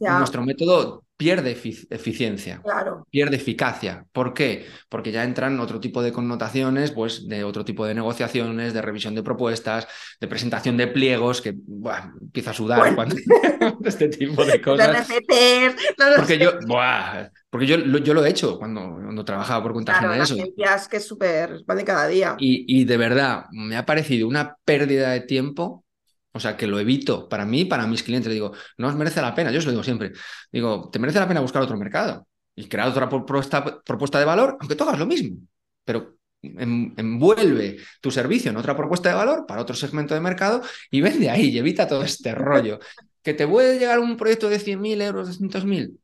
nuestro 0.00 0.42
método 0.42 1.04
pierde 1.22 1.52
eficiencia, 1.52 2.60
claro. 2.62 3.06
pierde 3.08 3.36
eficacia. 3.36 4.04
¿Por 4.12 4.34
qué? 4.34 4.66
Porque 4.88 5.12
ya 5.12 5.22
entran 5.22 5.60
otro 5.60 5.78
tipo 5.78 6.02
de 6.02 6.12
connotaciones, 6.12 6.90
pues 6.90 7.28
de 7.28 7.44
otro 7.44 7.64
tipo 7.64 7.86
de 7.86 7.94
negociaciones, 7.94 8.74
de 8.74 8.82
revisión 8.82 9.14
de 9.14 9.22
propuestas, 9.22 9.86
de 10.20 10.26
presentación 10.26 10.76
de 10.76 10.88
pliegos, 10.88 11.40
que 11.40 11.50
empieza 12.20 12.50
a 12.50 12.54
sudar 12.54 12.94
cuando 12.96 13.14
este 13.84 14.08
tipo 14.08 14.44
de 14.44 14.60
cosas. 14.62 15.08
porque 16.16 16.38
yo, 16.38 16.58
porque 17.50 17.66
yo, 17.66 17.76
yo 17.76 18.14
lo 18.14 18.24
he 18.24 18.30
hecho 18.30 18.58
cuando, 18.58 18.80
cuando 18.80 19.24
trabajaba 19.24 19.62
por 19.62 19.74
cuenta 19.74 19.96
claro, 19.96 20.14
eso. 20.14 20.36
que 20.90 20.96
es 20.96 21.06
súper, 21.06 21.64
de 21.64 21.84
cada 21.84 22.08
día. 22.08 22.34
Y, 22.38 22.64
y 22.80 22.84
de 22.84 22.96
verdad, 22.96 23.44
me 23.52 23.76
ha 23.76 23.86
parecido 23.86 24.26
una 24.26 24.56
pérdida 24.64 25.10
de 25.10 25.20
tiempo 25.20 25.81
o 26.32 26.40
sea, 26.40 26.56
que 26.56 26.66
lo 26.66 26.80
evito 26.80 27.28
para 27.28 27.44
mí, 27.44 27.64
para 27.64 27.86
mis 27.86 28.02
clientes. 28.02 28.32
Digo, 28.32 28.52
no 28.78 28.88
os 28.88 28.94
merece 28.94 29.20
la 29.20 29.34
pena, 29.34 29.50
yo 29.50 29.58
os 29.58 29.64
lo 29.64 29.70
digo 29.70 29.84
siempre. 29.84 30.12
Digo, 30.50 30.88
te 30.90 30.98
merece 30.98 31.20
la 31.20 31.28
pena 31.28 31.40
buscar 31.40 31.62
otro 31.62 31.76
mercado 31.76 32.26
y 32.54 32.68
crear 32.68 32.88
otra 32.88 33.08
propuesta, 33.08 34.18
de 34.18 34.24
valor, 34.24 34.56
aunque 34.60 34.74
tú 34.74 34.84
hagas 34.84 34.98
lo 34.98 35.06
mismo. 35.06 35.38
Pero 35.84 36.16
envuelve 36.42 37.78
tu 38.00 38.10
servicio 38.10 38.50
en 38.50 38.56
otra 38.56 38.76
propuesta 38.76 39.08
de 39.08 39.14
valor 39.14 39.46
para 39.46 39.62
otro 39.62 39.76
segmento 39.76 40.14
de 40.14 40.20
mercado 40.20 40.62
y 40.90 41.00
vende 41.00 41.30
ahí 41.30 41.50
y 41.50 41.58
evita 41.58 41.86
todo 41.86 42.02
este 42.02 42.34
rollo. 42.34 42.78
Que 43.22 43.34
te 43.34 43.46
puede 43.46 43.78
llegar 43.78 44.00
un 44.00 44.16
proyecto 44.16 44.48
de 44.48 44.58
100.000 44.58 45.02
euros, 45.02 45.40
200.000 45.40 45.98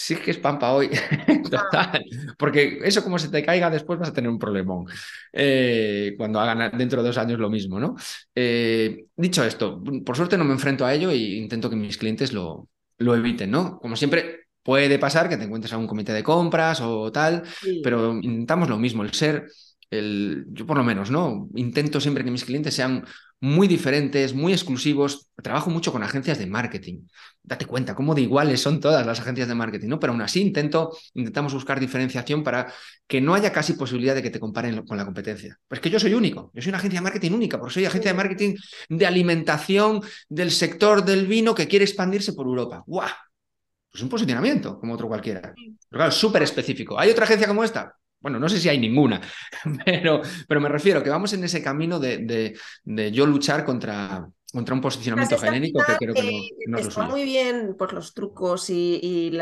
sí 0.00 0.16
que 0.16 0.30
es 0.30 0.38
pampa 0.38 0.72
hoy, 0.72 0.88
total, 1.50 2.04
porque 2.38 2.78
eso 2.82 3.04
como 3.04 3.18
se 3.18 3.28
te 3.28 3.44
caiga 3.44 3.68
después 3.68 3.98
vas 3.98 4.08
a 4.08 4.12
tener 4.14 4.30
un 4.30 4.38
problemón 4.38 4.86
eh, 5.30 6.14
cuando 6.16 6.40
hagan 6.40 6.76
dentro 6.78 7.02
de 7.02 7.08
dos 7.08 7.18
años 7.18 7.38
lo 7.38 7.50
mismo, 7.50 7.78
¿no? 7.78 7.96
Eh, 8.34 9.04
dicho 9.14 9.44
esto, 9.44 9.82
por 10.04 10.16
suerte 10.16 10.38
no 10.38 10.44
me 10.44 10.54
enfrento 10.54 10.86
a 10.86 10.94
ello 10.94 11.10
e 11.10 11.16
intento 11.16 11.68
que 11.68 11.76
mis 11.76 11.98
clientes 11.98 12.32
lo, 12.32 12.68
lo 12.96 13.14
eviten, 13.14 13.50
¿no? 13.50 13.78
Como 13.78 13.94
siempre, 13.94 14.46
puede 14.62 14.98
pasar 14.98 15.28
que 15.28 15.36
te 15.36 15.44
encuentres 15.44 15.74
a 15.74 15.78
un 15.78 15.86
comité 15.86 16.14
de 16.14 16.22
compras 16.22 16.80
o 16.80 17.12
tal, 17.12 17.42
pero 17.82 18.14
intentamos 18.14 18.70
lo 18.70 18.78
mismo, 18.78 19.02
el 19.02 19.12
ser 19.12 19.48
el, 19.90 20.46
yo 20.52 20.66
por 20.66 20.76
lo 20.76 20.84
menos, 20.84 21.10
¿no? 21.10 21.48
Intento 21.54 22.00
siempre 22.00 22.24
que 22.24 22.30
mis 22.30 22.44
clientes 22.44 22.74
sean 22.74 23.04
muy 23.40 23.66
diferentes, 23.66 24.34
muy 24.34 24.52
exclusivos. 24.52 25.28
Trabajo 25.42 25.70
mucho 25.70 25.92
con 25.92 26.02
agencias 26.02 26.38
de 26.38 26.46
marketing. 26.46 27.06
Date 27.42 27.66
cuenta 27.66 27.94
cómo 27.94 28.14
de 28.14 28.20
iguales 28.20 28.60
son 28.60 28.80
todas 28.80 29.04
las 29.06 29.18
agencias 29.20 29.48
de 29.48 29.54
marketing, 29.54 29.88
¿no? 29.88 29.98
Pero 29.98 30.12
aún 30.12 30.22
así 30.22 30.40
intento, 30.40 30.96
intentamos 31.14 31.54
buscar 31.54 31.80
diferenciación 31.80 32.44
para 32.44 32.72
que 33.06 33.20
no 33.20 33.34
haya 33.34 33.52
casi 33.52 33.72
posibilidad 33.72 34.14
de 34.14 34.22
que 34.22 34.30
te 34.30 34.38
comparen 34.38 34.84
con 34.86 34.96
la 34.96 35.04
competencia. 35.04 35.58
Pues 35.66 35.80
que 35.80 35.90
yo 35.90 35.98
soy 35.98 36.14
único, 36.14 36.50
yo 36.54 36.62
soy 36.62 36.70
una 36.70 36.78
agencia 36.78 37.00
de 37.00 37.04
marketing 37.04 37.32
única, 37.32 37.58
porque 37.58 37.74
soy 37.74 37.84
agencia 37.86 38.12
de 38.12 38.16
marketing 38.16 38.54
de 38.88 39.06
alimentación 39.06 40.02
del 40.28 40.50
sector 40.50 41.04
del 41.04 41.26
vino 41.26 41.54
que 41.54 41.66
quiere 41.66 41.84
expandirse 41.84 42.34
por 42.34 42.46
Europa. 42.46 42.84
¡Guau! 42.86 43.08
Pues 43.90 44.02
un 44.04 44.08
posicionamiento, 44.08 44.78
como 44.78 44.94
otro 44.94 45.08
cualquiera. 45.08 45.40
Pero 45.40 45.98
claro, 45.98 46.12
súper 46.12 46.44
específico. 46.44 46.96
¿Hay 46.98 47.10
otra 47.10 47.24
agencia 47.24 47.48
como 47.48 47.64
esta? 47.64 47.96
Bueno, 48.20 48.38
no 48.38 48.48
sé 48.48 48.58
si 48.58 48.68
hay 48.68 48.78
ninguna, 48.78 49.20
pero, 49.84 50.20
pero 50.46 50.60
me 50.60 50.68
refiero 50.68 51.02
que 51.02 51.10
vamos 51.10 51.32
en 51.32 51.44
ese 51.44 51.62
camino 51.62 51.98
de, 51.98 52.54
de, 52.84 53.12
yo 53.12 53.26
luchar 53.26 53.64
contra, 53.64 54.28
contra 54.52 54.74
un 54.74 54.80
posicionamiento 54.82 55.38
genérico 55.38 55.82
que 55.86 55.96
creo 55.96 56.14
que 56.14 56.48
no, 56.66 56.76
no 56.76 56.78
Está 56.78 57.04
muy 57.04 57.24
bien 57.24 57.74
pues, 57.78 57.92
los 57.92 58.12
trucos 58.12 58.68
y, 58.68 59.00
y 59.02 59.38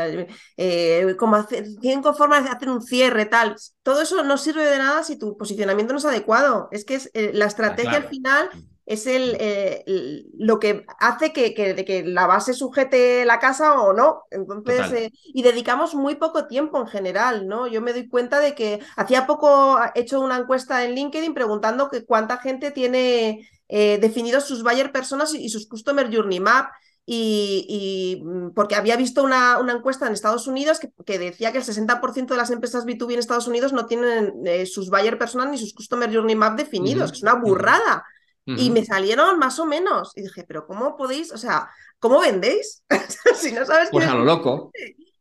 eh, 0.55 1.15
como 1.17 1.35
hacer, 1.35 1.65
cinco 1.81 2.13
formas 2.13 2.45
de 2.45 2.51
hacer 2.51 2.69
un 2.69 2.81
cierre, 2.81 3.25
tal. 3.25 3.55
Todo 3.83 4.01
eso 4.01 4.23
no 4.23 4.37
sirve 4.37 4.63
de 4.63 4.77
nada 4.77 5.03
si 5.03 5.19
tu 5.19 5.35
posicionamiento 5.35 5.91
no 5.93 5.99
es 5.99 6.05
adecuado. 6.05 6.69
Es 6.71 6.85
que 6.85 6.95
es, 6.95 7.11
eh, 7.13 7.31
la 7.33 7.45
estrategia 7.45 7.97
al 7.97 8.07
final 8.07 8.49
es 8.89 9.05
eh, 9.05 9.83
el, 9.85 10.31
lo 10.39 10.59
que 10.59 10.83
hace 10.99 11.31
que, 11.31 11.53
que, 11.53 12.03
la 12.03 12.25
base 12.25 12.55
sujete 12.55 13.23
la 13.23 13.37
casa 13.37 13.79
o 13.79 13.93
no. 13.93 14.23
Entonces, 14.31 14.91
eh, 14.93 15.11
y 15.25 15.43
dedicamos 15.43 15.93
muy 15.93 16.15
poco 16.15 16.47
tiempo 16.47 16.79
en 16.81 16.87
general, 16.87 17.47
¿no? 17.47 17.67
Yo 17.67 17.81
me 17.81 17.93
doy 17.93 18.09
cuenta 18.09 18.39
de 18.39 18.55
que 18.55 18.79
hacía 18.95 19.27
poco 19.27 19.77
he 19.93 19.99
hecho 19.99 20.19
una 20.19 20.37
encuesta 20.37 20.83
en 20.83 20.95
LinkedIn 20.95 21.35
preguntando 21.35 21.87
que 21.87 22.03
cuánta 22.03 22.37
gente 22.37 22.71
tiene 22.71 23.47
eh, 23.67 23.99
definidos 24.01 24.45
sus 24.45 24.63
buyer 24.63 24.91
personas 24.91 25.35
y, 25.35 25.49
sus 25.49 25.67
customer 25.67 26.11
journey 26.11 26.39
map. 26.39 26.71
Y, 27.05 28.23
mm, 28.25 28.53
porque 28.55 28.73
había 28.73 28.95
visto 28.95 29.23
una, 29.23 29.59
una, 29.59 29.73
encuesta 29.73 30.07
en 30.07 30.13
Estados 30.13 30.47
Unidos 30.47 30.79
que, 30.79 30.91
que, 31.05 31.19
decía 31.19 31.51
que 31.51 31.59
el 31.59 31.63
60% 31.63 32.33
de 32.33 32.37
las 32.37 32.49
empresas 32.49 32.87
B2B 32.87 33.13
en 33.13 33.19
Estados 33.19 33.47
Unidos 33.47 33.71
no 33.71 33.85
tienen 33.85 34.33
sus 34.65 34.89
buyer 34.89 35.19
personas 35.19 35.49
ni 35.49 35.59
sus 35.59 35.75
customer 35.75 36.11
journey 36.11 36.35
map 36.35 36.57
definidos, 36.57 37.11
que 37.11 37.17
es 37.17 37.23
una 37.23 37.35
burrada. 37.35 38.03
Y 38.45 38.71
me 38.71 38.83
salieron 38.83 39.37
más 39.37 39.59
o 39.59 39.65
menos. 39.65 40.11
Y 40.15 40.21
dije, 40.23 40.43
pero 40.47 40.65
¿cómo 40.65 40.97
podéis, 40.97 41.31
o 41.31 41.37
sea, 41.37 41.69
cómo 41.99 42.19
vendéis? 42.21 42.83
si 43.35 43.51
no 43.51 43.65
sabes... 43.65 43.89
Pues 43.91 44.07
a 44.07 44.15
lo 44.15 44.23
loco. 44.23 44.71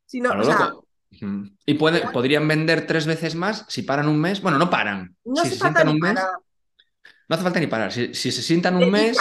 Si 0.06 0.20
no, 0.20 0.30
a 0.32 0.36
lo 0.36 0.44
loco. 0.44 0.86
Y 1.66 1.74
puede, 1.74 2.08
podrían 2.10 2.46
vender 2.46 2.86
tres 2.86 3.06
veces 3.06 3.34
más 3.34 3.64
si 3.68 3.82
paran 3.82 4.08
un 4.08 4.20
mes. 4.20 4.40
Bueno, 4.40 4.58
no 4.58 4.70
paran. 4.70 5.16
No 5.24 5.42
si 5.42 5.50
se 5.50 5.56
sientan 5.56 5.88
un 5.88 5.98
mes. 5.98 6.14
No 6.14 7.34
hace 7.34 7.42
falta 7.42 7.60
ni 7.60 7.66
parar. 7.66 7.92
Si, 7.92 8.14
se 8.14 8.42
sientan 8.42 8.76
un 8.76 8.90
mes, 8.90 9.18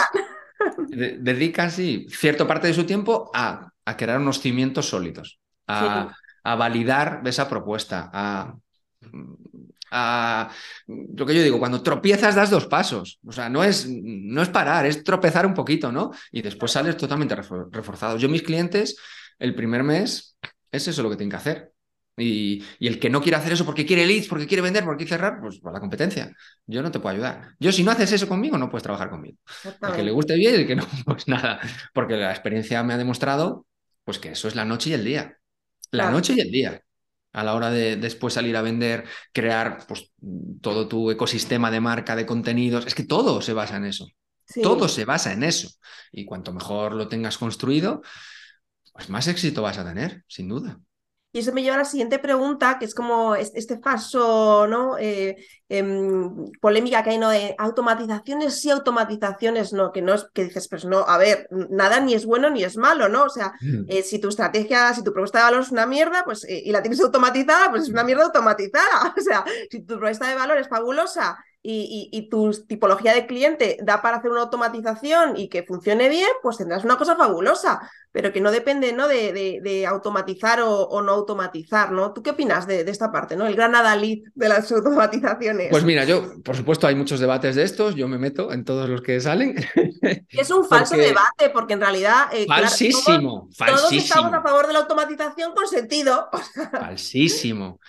dedican 0.88 1.70
sí, 1.70 2.06
cierta 2.08 2.46
parte 2.46 2.66
de 2.66 2.74
su 2.74 2.84
tiempo 2.84 3.30
a, 3.34 3.70
crear 3.96 4.18
unos 4.18 4.40
cimientos 4.40 4.88
sólidos, 4.88 5.40
a, 5.66 6.14
a 6.42 6.54
validar 6.56 7.22
esa 7.24 7.48
propuesta, 7.48 8.10
a, 8.12 8.54
a, 9.90 10.50
lo 10.86 11.26
que 11.26 11.34
yo 11.34 11.42
digo, 11.42 11.58
cuando 11.58 11.82
tropiezas 11.82 12.34
das 12.34 12.50
dos 12.50 12.66
pasos. 12.66 13.18
O 13.26 13.32
sea, 13.32 13.48
no 13.48 13.64
es, 13.64 13.88
no 13.88 14.42
es 14.42 14.48
parar, 14.48 14.86
es 14.86 15.04
tropezar 15.04 15.46
un 15.46 15.54
poquito, 15.54 15.92
¿no? 15.92 16.10
Y 16.32 16.42
después 16.42 16.72
sales 16.72 16.96
totalmente 16.96 17.36
reforzado. 17.36 18.16
Yo, 18.18 18.28
mis 18.28 18.42
clientes, 18.42 18.96
el 19.38 19.54
primer 19.54 19.82
mes, 19.82 20.36
es 20.70 20.88
eso 20.88 21.02
lo 21.02 21.10
que 21.10 21.16
tienen 21.16 21.30
que 21.30 21.36
hacer. 21.36 21.72
Y, 22.16 22.64
el 22.80 22.98
que 22.98 23.10
no 23.10 23.20
quiere 23.20 23.36
hacer 23.36 23.52
eso 23.52 23.64
porque 23.64 23.86
quiere 23.86 24.06
leads, 24.06 24.28
porque 24.28 24.46
quiere 24.46 24.62
vender, 24.62 24.84
porque 24.84 25.04
quiere 25.04 25.16
cerrar, 25.16 25.40
pues 25.40 25.60
por 25.60 25.72
la 25.72 25.80
competencia. 25.80 26.32
Yo 26.66 26.82
no 26.82 26.90
te 26.90 26.98
puedo 26.98 27.14
ayudar. 27.14 27.54
Yo, 27.60 27.72
si 27.72 27.84
no 27.84 27.92
haces 27.92 28.12
eso 28.12 28.28
conmigo, 28.28 28.58
no 28.58 28.68
puedes 28.68 28.82
trabajar 28.82 29.10
conmigo. 29.10 29.38
El 29.82 29.92
que 29.92 30.02
le 30.02 30.10
guste 30.10 30.34
bien 30.34 30.54
y 30.54 30.56
el 30.58 30.66
que 30.66 30.76
no, 30.76 30.86
pues 31.06 31.28
nada. 31.28 31.60
Porque 31.94 32.16
la 32.16 32.30
experiencia 32.30 32.82
me 32.82 32.94
ha 32.94 32.98
demostrado 32.98 33.66
pues 34.04 34.18
que 34.18 34.30
eso 34.30 34.48
es 34.48 34.54
la 34.54 34.64
noche 34.64 34.90
y 34.90 34.92
el 34.94 35.04
día. 35.04 35.38
La 35.90 36.10
noche 36.10 36.34
y 36.34 36.40
el 36.40 36.50
día. 36.50 36.82
A 37.38 37.44
la 37.44 37.54
hora 37.54 37.70
de 37.70 37.96
después 37.96 38.34
salir 38.34 38.56
a 38.56 38.62
vender, 38.62 39.04
crear 39.32 39.86
pues, 39.86 40.12
todo 40.60 40.88
tu 40.88 41.10
ecosistema 41.10 41.70
de 41.70 41.80
marca, 41.80 42.16
de 42.16 42.26
contenidos. 42.26 42.86
Es 42.86 42.94
que 42.94 43.04
todo 43.04 43.40
se 43.40 43.52
basa 43.52 43.76
en 43.76 43.84
eso. 43.84 44.08
Todo 44.62 44.88
se 44.88 45.04
basa 45.04 45.32
en 45.32 45.44
eso. 45.44 45.70
Y 46.10 46.24
cuanto 46.24 46.52
mejor 46.52 46.94
lo 46.94 47.06
tengas 47.08 47.38
construido, 47.38 48.02
pues 48.92 49.08
más 49.08 49.28
éxito 49.28 49.62
vas 49.62 49.78
a 49.78 49.84
tener, 49.84 50.24
sin 50.26 50.48
duda. 50.48 50.80
Y 51.30 51.40
eso 51.40 51.52
me 51.52 51.62
lleva 51.62 51.74
a 51.74 51.78
la 51.78 51.84
siguiente 51.84 52.18
pregunta, 52.18 52.78
que 52.78 52.86
es 52.86 52.94
como 52.94 53.34
este 53.34 53.78
falso, 53.80 54.66
¿no? 54.66 54.96
Eh, 54.98 55.36
em, 55.68 56.50
polémica 56.58 57.02
que 57.02 57.10
hay, 57.10 57.18
¿no? 57.18 57.28
De 57.28 57.54
automatizaciones 57.58 58.60
sí, 58.60 58.70
automatizaciones 58.70 59.74
no, 59.74 59.92
que 59.92 60.00
no 60.00 60.14
es 60.14 60.26
que 60.32 60.44
dices, 60.44 60.68
pues 60.68 60.86
no, 60.86 61.00
a 61.00 61.18
ver, 61.18 61.46
nada 61.50 62.00
ni 62.00 62.14
es 62.14 62.24
bueno 62.24 62.48
ni 62.48 62.64
es 62.64 62.78
malo, 62.78 63.10
¿no? 63.10 63.24
O 63.24 63.28
sea, 63.28 63.52
mm. 63.60 63.84
eh, 63.88 64.02
si 64.02 64.18
tu 64.18 64.28
estrategia, 64.28 64.94
si 64.94 65.04
tu 65.04 65.12
propuesta 65.12 65.38
de 65.38 65.44
valor 65.44 65.60
es 65.60 65.70
una 65.70 65.84
mierda, 65.84 66.24
pues 66.24 66.44
eh, 66.44 66.62
y 66.64 66.72
la 66.72 66.80
tienes 66.80 67.00
automatizada, 67.00 67.70
pues 67.70 67.82
es 67.82 67.88
una 67.90 68.04
mierda 68.04 68.24
automatizada. 68.24 69.14
O 69.18 69.20
sea, 69.20 69.44
si 69.70 69.80
tu 69.80 69.98
propuesta 69.98 70.28
de 70.28 70.34
valor 70.34 70.56
es 70.58 70.68
fabulosa 70.68 71.36
y, 71.70 72.28
tu 72.30 72.50
tipología 72.66 73.12
de 73.12 73.26
cliente 73.26 73.76
da 73.82 74.00
para 74.00 74.18
hacer 74.18 74.30
una 74.30 74.42
automatización 74.42 75.36
y 75.36 75.48
que 75.48 75.62
funcione 75.62 76.08
bien, 76.08 76.28
pues 76.42 76.56
tendrás 76.56 76.84
una 76.84 76.96
cosa 76.96 77.14
fabulosa, 77.14 77.80
pero 78.10 78.32
que 78.32 78.40
no 78.40 78.50
depende 78.50 78.92
¿no? 78.94 79.06
De, 79.06 79.86
automatizar 79.86 80.60
o, 80.62 81.02
no 81.02 81.12
automatizar, 81.12 81.92
¿no? 81.92 82.12
¿Tú 82.12 82.22
qué 82.22 82.30
opinas 82.30 82.66
de, 82.66 82.80
esta 82.80 83.12
parte, 83.12 83.36
¿no? 83.36 83.46
El 83.46 83.54
gran 83.54 83.74
adalid 83.74 84.24
de 84.34 84.48
las 84.48 84.70
automatizaciones. 84.72 85.68
Pues 85.70 85.84
mira, 85.84 86.04
yo, 86.04 86.42
por 86.42 86.56
supuesto, 86.56 86.86
hay 86.86 86.94
muchos 86.94 87.20
debates 87.20 87.54
de 87.54 87.64
estos, 87.64 87.94
yo 87.94 88.08
me 88.08 88.18
meto 88.18 88.50
en 88.52 88.64
todos 88.64 88.88
los 88.88 89.02
que 89.02 89.20
salen. 89.20 89.56
Es 90.30 90.50
un 90.50 90.66
falso 90.66 90.96
debate, 90.96 91.50
porque 91.52 91.74
en 91.74 91.80
realidad... 91.80 92.28
Eh, 92.32 92.46
falsísimo, 92.46 93.48
falsísimo. 93.54 93.88
Todos 93.88 93.92
estamos 93.92 94.32
a 94.32 94.42
favor 94.42 94.66
de 94.66 94.72
la 94.72 94.78
automatización 94.80 95.52
con 95.54 95.66
sentido. 95.66 96.28
Falsísimo. 96.70 97.80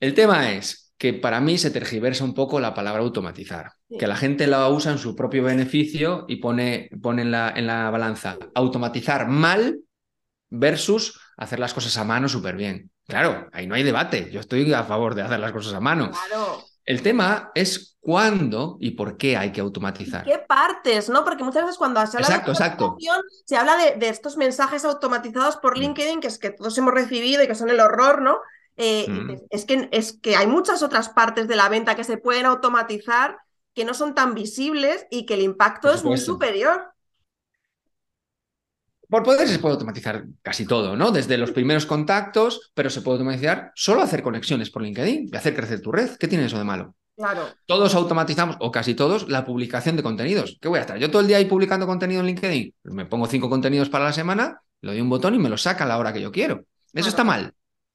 El 0.00 0.14
tema 0.14 0.52
es, 0.52 0.83
que 1.04 1.12
para 1.12 1.38
mí 1.38 1.58
se 1.58 1.70
tergiversa 1.70 2.24
un 2.24 2.32
poco 2.32 2.58
la 2.60 2.72
palabra 2.72 3.02
automatizar, 3.02 3.72
que 3.98 4.06
la 4.06 4.16
gente 4.16 4.46
la 4.46 4.66
usa 4.70 4.90
en 4.90 4.96
su 4.96 5.14
propio 5.14 5.42
beneficio 5.42 6.24
y 6.28 6.36
pone, 6.36 6.88
pone 7.02 7.20
en, 7.20 7.30
la, 7.30 7.52
en 7.54 7.66
la 7.66 7.90
balanza 7.90 8.38
automatizar 8.54 9.28
mal 9.28 9.80
versus 10.48 11.20
hacer 11.36 11.58
las 11.58 11.74
cosas 11.74 11.94
a 11.98 12.04
mano 12.04 12.26
súper 12.26 12.56
bien. 12.56 12.90
Claro, 13.06 13.50
ahí 13.52 13.66
no 13.66 13.74
hay 13.74 13.82
debate, 13.82 14.30
yo 14.32 14.40
estoy 14.40 14.72
a 14.72 14.84
favor 14.84 15.14
de 15.14 15.20
hacer 15.20 15.38
las 15.40 15.52
cosas 15.52 15.74
a 15.74 15.80
mano. 15.80 16.10
El 16.86 17.02
tema 17.02 17.50
es 17.54 17.98
cuándo 18.00 18.78
y 18.80 18.92
por 18.92 19.18
qué 19.18 19.36
hay 19.36 19.52
que 19.52 19.60
automatizar. 19.60 20.24
¿Qué 20.24 20.38
partes? 20.38 21.10
¿no? 21.10 21.22
Porque 21.22 21.44
muchas 21.44 21.64
veces 21.64 21.76
cuando 21.76 22.00
se 22.06 22.16
habla 22.16 22.28
de 22.28 22.34
automatización, 22.36 23.22
se 23.44 23.56
habla 23.58 23.76
de, 23.76 23.96
de, 23.96 24.08
estos 24.08 24.38
mensajes 24.38 24.86
automatizados 24.86 25.58
por 25.58 25.76
mm. 25.76 25.80
LinkedIn, 25.80 26.20
que 26.22 26.28
es 26.28 26.38
que 26.38 26.48
todos 26.48 26.78
hemos 26.78 26.94
recibido 26.94 27.42
y 27.42 27.46
que 27.46 27.54
son 27.54 27.68
el 27.68 27.80
horror, 27.80 28.22
¿no? 28.22 28.38
Eh, 28.76 29.08
mm. 29.08 29.30
es, 29.50 29.64
que, 29.64 29.88
es 29.92 30.18
que 30.20 30.36
hay 30.36 30.46
muchas 30.46 30.82
otras 30.82 31.08
partes 31.08 31.46
de 31.46 31.56
la 31.56 31.68
venta 31.68 31.94
que 31.94 32.04
se 32.04 32.16
pueden 32.16 32.46
automatizar 32.46 33.38
que 33.74 33.84
no 33.84 33.94
son 33.94 34.14
tan 34.14 34.34
visibles 34.34 35.06
y 35.10 35.26
que 35.26 35.34
el 35.34 35.42
impacto 35.42 35.92
es 35.92 36.04
muy 36.04 36.18
superior. 36.18 36.94
Por 39.08 39.22
poder 39.22 39.46
se 39.48 39.58
puede 39.58 39.74
automatizar 39.74 40.24
casi 40.42 40.66
todo, 40.66 40.96
¿no? 40.96 41.10
Desde 41.10 41.36
los 41.36 41.50
primeros 41.50 41.86
contactos, 41.86 42.72
pero 42.74 42.88
se 42.90 43.02
puede 43.02 43.18
automatizar 43.18 43.72
solo 43.74 44.02
hacer 44.02 44.22
conexiones 44.22 44.70
por 44.70 44.82
LinkedIn 44.82 45.30
y 45.32 45.36
hacer 45.36 45.54
crecer 45.54 45.80
tu 45.80 45.92
red. 45.92 46.16
¿Qué 46.16 46.28
tiene 46.28 46.46
eso 46.46 46.58
de 46.58 46.64
malo? 46.64 46.94
Claro. 47.16 47.46
Todos 47.66 47.94
automatizamos, 47.94 48.56
o 48.60 48.72
casi 48.72 48.94
todos, 48.94 49.28
la 49.28 49.44
publicación 49.44 49.96
de 49.96 50.02
contenidos. 50.02 50.58
¿Qué 50.60 50.68
voy 50.68 50.78
a 50.78 50.82
estar? 50.82 50.98
Yo 50.98 51.10
todo 51.10 51.20
el 51.20 51.28
día 51.28 51.36
ahí 51.36 51.44
publicando 51.44 51.86
contenido 51.86 52.20
en 52.20 52.26
LinkedIn. 52.26 52.74
Me 52.84 53.06
pongo 53.06 53.26
cinco 53.26 53.48
contenidos 53.48 53.88
para 53.88 54.06
la 54.06 54.12
semana, 54.12 54.60
le 54.80 54.92
doy 54.92 55.00
un 55.00 55.10
botón 55.10 55.34
y 55.34 55.38
me 55.38 55.48
lo 55.48 55.56
saca 55.56 55.84
a 55.84 55.86
la 55.86 55.98
hora 55.98 56.12
que 56.12 56.20
yo 56.20 56.32
quiero. 56.32 56.64
Eso 56.92 57.08
está 57.08 57.22
mal. 57.22 57.54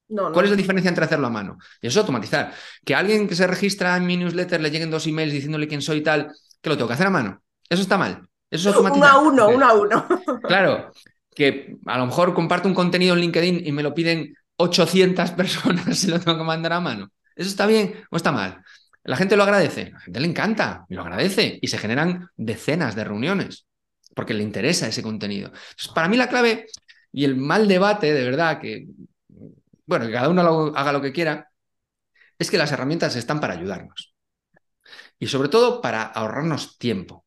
¿Cuál 0.10 0.46
es 0.46 0.52
la 0.52 0.58
diferencia 0.58 0.90
entre 0.90 1.06
hacerlo 1.06 1.28
a 1.28 1.30
mano? 1.30 1.58
Y 1.82 1.88
eso 1.88 2.00
es 2.00 2.04
automatizar. 2.04 2.54
Que 2.84 2.96
alguien 2.96 3.28
que 3.28 3.36
se 3.36 3.46
registra 3.46 3.96
en 3.96 4.06
mi 4.06 4.18
newsletter 4.18 4.60
le 4.60 4.72
lleguen 4.72 4.90
dos 4.90 5.06
emails 5.06 5.32
diciéndole 5.32 5.68
quién 5.68 5.82
soy 5.82 5.98
y 5.98 6.02
tal, 6.02 6.32
que 6.62 6.70
lo 6.70 6.76
tengo 6.76 6.88
que 6.88 6.96
hacer 6.96 7.08
a 7.08 7.12
mano. 7.12 7.42
Eso 7.70 7.82
está 7.82 7.98
mal. 7.98 8.28
Eso 8.50 8.70
es 8.70 8.76
automatizar. 8.76 9.18
Uno 9.18 9.44
a 9.44 9.48
uno, 9.48 9.50
uno 9.50 9.66
a 9.68 9.74
uno. 9.74 10.08
Claro, 10.44 10.92
que 11.36 11.78
a 11.86 11.98
lo 11.98 12.08
mejor 12.08 12.34
comparto 12.34 12.68
un 12.68 12.74
contenido 12.74 13.14
en 13.14 13.22
LinkedIn 13.22 13.66
y 13.66 13.72
me 13.72 13.84
lo 13.84 13.94
piden 13.94 14.34
800 14.58 15.32
personas 15.38 16.04
y 16.04 16.08
lo 16.08 16.20
tengo 16.20 16.38
que 16.38 16.44
mandar 16.44 16.74
a 16.74 16.80
mano. 16.80 17.12
¿Eso 17.36 17.50
está 17.50 17.68
bien 17.68 17.94
o 18.10 18.18
está 18.18 18.32
mal? 18.32 18.64
La 19.04 19.16
gente 19.16 19.38
lo 19.38 19.44
agradece, 19.44 19.92
la 19.92 20.00
gente 20.00 20.20
le 20.20 20.28
encanta 20.28 20.86
y 20.90 20.96
lo 20.96 21.02
agradece 21.02 21.58
y 21.62 21.68
se 21.68 21.78
generan 21.78 22.30
decenas 22.36 22.96
de 22.96 23.04
reuniones 23.04 23.66
porque 24.14 24.34
le 24.34 24.44
interesa 24.44 24.88
ese 24.88 25.02
contenido. 25.02 25.52
para 25.96 26.10
mí 26.10 26.18
la 26.18 26.28
clave 26.28 26.66
y 27.12 27.24
el 27.24 27.38
mal 27.38 27.68
debate, 27.68 28.14
de 28.14 28.24
verdad, 28.24 28.60
que 28.60 28.88
bueno, 29.90 30.06
que 30.06 30.14
cada 30.14 30.30
uno 30.30 30.72
haga 30.76 30.94
lo 30.94 31.02
que 31.02 31.12
quiera, 31.12 31.52
es 32.38 32.52
que 32.52 32.58
las 32.58 32.72
herramientas 32.72 33.16
están 33.16 33.40
para 33.42 33.56
ayudarnos. 33.56 34.14
Y 35.20 35.28
sobre 35.28 35.50
todo 35.50 35.82
para 35.82 36.04
ahorrarnos 36.04 36.78
tiempo. 36.78 37.26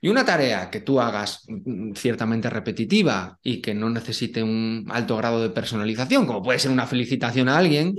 Y 0.00 0.08
una 0.08 0.24
tarea 0.24 0.70
que 0.70 0.80
tú 0.80 1.00
hagas 1.00 1.44
mm, 1.48 1.94
ciertamente 1.94 2.50
repetitiva 2.50 3.38
y 3.42 3.62
que 3.62 3.74
no 3.74 3.88
necesite 3.88 4.42
un 4.42 4.86
alto 4.90 5.16
grado 5.16 5.40
de 5.40 5.50
personalización, 5.50 6.26
como 6.26 6.42
puede 6.42 6.58
ser 6.58 6.70
una 6.72 6.86
felicitación 6.86 7.48
a 7.48 7.56
alguien 7.58 7.94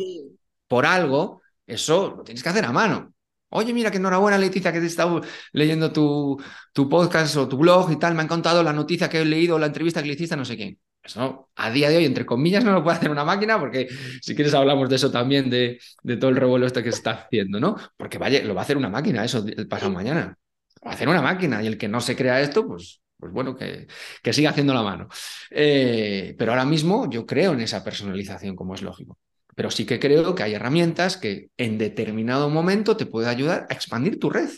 por 0.67 0.85
algo, 0.85 1.41
eso 1.65 2.15
lo 2.17 2.23
tienes 2.23 2.43
que 2.43 2.49
hacer 2.49 2.65
a 2.65 2.71
mano. 2.71 3.13
Oye, 3.49 3.73
mira, 3.73 3.91
que 3.91 3.97
enhorabuena, 3.97 4.37
Leticia, 4.37 4.71
que 4.73 4.79
te 4.79 4.85
he 4.85 4.87
estado 4.87 5.21
leyendo 5.53 5.91
tu, 5.93 6.41
tu 6.73 6.89
podcast 6.89 7.35
o 7.37 7.47
tu 7.47 7.57
blog 7.57 7.91
y 7.91 7.97
tal. 7.99 8.15
Me 8.15 8.21
han 8.21 8.27
contado 8.27 8.63
la 8.63 8.73
noticia 8.73 9.09
que 9.09 9.21
he 9.21 9.25
leído, 9.25 9.59
la 9.59 9.67
entrevista 9.67 10.01
que 10.01 10.07
le 10.07 10.13
hiciste 10.15 10.33
a 10.35 10.37
no 10.37 10.45
sé 10.45 10.57
quién. 10.57 10.79
Eso 11.03 11.49
a 11.55 11.69
día 11.69 11.89
de 11.89 11.97
hoy, 11.97 12.05
entre 12.05 12.25
comillas, 12.25 12.63
no 12.63 12.71
lo 12.71 12.83
puede 12.83 12.97
hacer 12.97 13.11
una 13.11 13.25
máquina, 13.25 13.59
porque 13.59 13.89
si 14.21 14.35
quieres 14.35 14.53
hablamos 14.53 14.89
de 14.89 14.95
eso 14.95 15.11
también, 15.11 15.49
de, 15.49 15.79
todo 16.17 16.29
el 16.29 16.37
revuelo 16.37 16.65
este 16.65 16.81
que 16.81 16.91
se 16.91 16.99
está 16.99 17.11
haciendo, 17.11 17.59
¿no? 17.59 17.75
Porque 17.97 18.17
vaya, 18.17 18.41
lo 18.43 18.55
va 18.55 18.61
a 18.61 18.63
hacer 18.63 18.77
una 18.77 18.89
máquina 18.89 19.25
eso 19.25 19.45
el 19.45 19.67
pasado 19.67 19.91
mañana. 19.91 20.37
Lo 20.81 20.85
va 20.85 20.91
a 20.91 20.95
hacer 20.95 21.09
una 21.09 21.21
máquina 21.21 21.61
y 21.61 21.67
el 21.67 21.77
que 21.77 21.89
no 21.89 21.99
se 21.99 22.15
crea 22.15 22.39
esto, 22.39 22.65
pues, 22.65 23.01
pues 23.19 23.33
bueno, 23.33 23.55
que, 23.55 23.87
siga 24.31 24.51
haciendo 24.51 24.73
la 24.73 24.81
mano. 24.81 25.09
Eh, 25.51 26.35
pero 26.37 26.53
ahora 26.53 26.65
mismo 26.65 27.09
yo 27.09 27.25
creo 27.25 27.53
en 27.53 27.61
esa 27.61 27.83
personalización, 27.83 28.55
como 28.55 28.73
es 28.73 28.81
lógico. 28.81 29.17
Pero 29.55 29.69
sí 29.71 29.85
que 29.85 29.99
creo 29.99 30.33
que 30.33 30.43
hay 30.43 30.53
herramientas 30.53 31.17
que 31.17 31.49
en 31.57 31.77
determinado 31.77 32.49
momento 32.49 32.97
te 32.97 33.05
pueden 33.05 33.29
ayudar 33.29 33.67
a 33.69 33.73
expandir 33.73 34.19
tu 34.19 34.29
red, 34.29 34.49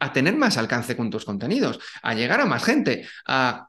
a 0.00 0.12
tener 0.12 0.36
más 0.36 0.56
alcance 0.56 0.96
con 0.96 1.10
tus 1.10 1.24
contenidos, 1.24 1.78
a 2.02 2.14
llegar 2.14 2.40
a 2.40 2.46
más 2.46 2.64
gente, 2.64 3.06
a 3.26 3.68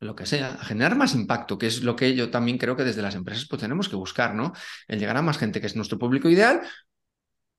lo 0.00 0.16
que 0.16 0.26
sea, 0.26 0.56
generar 0.58 0.96
más 0.96 1.14
impacto, 1.14 1.58
que 1.58 1.66
es 1.66 1.82
lo 1.82 1.94
que 1.94 2.14
yo 2.14 2.30
también 2.30 2.56
creo 2.56 2.74
que 2.74 2.84
desde 2.84 3.02
las 3.02 3.14
empresas 3.14 3.46
pues 3.48 3.60
tenemos 3.60 3.88
que 3.88 3.96
buscar, 3.96 4.34
¿no? 4.34 4.52
El 4.88 4.98
llegar 4.98 5.16
a 5.16 5.22
más 5.22 5.38
gente 5.38 5.60
que 5.60 5.66
es 5.66 5.76
nuestro 5.76 5.98
público 5.98 6.28
ideal 6.28 6.62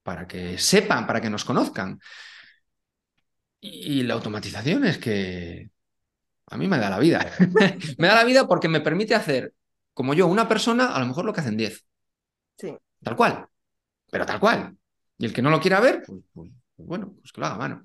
para 0.04 0.28
que 0.28 0.58
sepan, 0.58 1.06
para 1.06 1.22
que 1.22 1.30
nos 1.30 1.46
conozcan. 1.46 2.00
Y 3.60 4.02
la 4.04 4.16
automatización 4.16 4.86
es 4.86 4.98
que 4.98 5.70
a 6.48 6.58
mí 6.58 6.68
me 6.68 6.80
da 6.80 6.90
la 6.90 6.98
vida. 6.98 7.32
me 8.00 8.08
da 8.08 8.16
la 8.16 8.24
vida 8.24 8.48
porque 8.48 8.68
me 8.68 8.82
permite 8.82 9.14
hacer, 9.14 9.54
como 9.94 10.16
yo, 10.16 10.26
una 10.26 10.48
persona, 10.48 10.96
a 10.96 11.00
lo 11.00 11.06
mejor 11.06 11.26
lo 11.26 11.34
que 11.34 11.42
hacen 11.42 11.58
10. 11.58 11.86
Sí. 12.58 12.76
Tal 13.04 13.16
cual. 13.16 13.48
Pero 14.10 14.26
tal 14.26 14.40
cual. 14.40 14.76
Y 15.20 15.26
el 15.26 15.34
que 15.34 15.44
no 15.44 15.52
lo 15.52 15.62
quiera 15.62 15.80
ver, 15.80 16.02
pues, 16.08 16.20
pues, 16.34 16.52
pues 16.76 16.88
bueno, 16.88 17.14
pues 17.22 17.32
que 17.32 17.40
lo 17.40 17.46
haga 17.46 17.56
a 17.56 17.60
mano. 17.60 17.84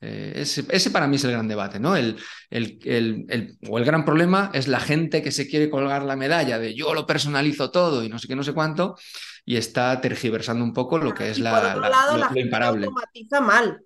Eh, 0.00 0.32
ese, 0.36 0.90
para 0.90 1.06
mí 1.06 1.16
es 1.16 1.24
el 1.24 1.32
gran 1.32 1.48
debate, 1.48 1.80
¿no? 1.80 1.96
El, 1.96 2.16
el, 2.50 3.56
o 3.68 3.78
el 3.78 3.84
gran 3.84 4.04
problema 4.04 4.50
es 4.52 4.68
la 4.68 4.80
gente 4.80 5.22
que 5.22 5.32
se 5.32 5.48
quiere 5.48 5.70
colgar 5.70 6.02
la 6.02 6.16
medalla 6.16 6.58
de 6.58 6.74
yo 6.74 6.92
lo 6.92 7.06
personalizo 7.06 7.70
todo 7.70 8.04
y 8.04 8.08
no 8.08 8.18
sé 8.18 8.28
qué, 8.28 8.36
no 8.36 8.42
sé 8.42 8.52
cuánto, 8.52 8.96
y 9.44 9.56
está 9.56 10.00
tergiversando 10.00 10.62
un 10.62 10.74
poco 10.74 10.98
lo 10.98 11.14
que 11.14 11.30
es 11.30 11.38
la, 11.38 11.60
por 11.60 11.70
otro 11.70 11.88
lado, 11.88 12.16
la, 12.18 12.30
imparable. 12.34 12.86
automatiza 12.86 13.40
mal. 13.40 13.80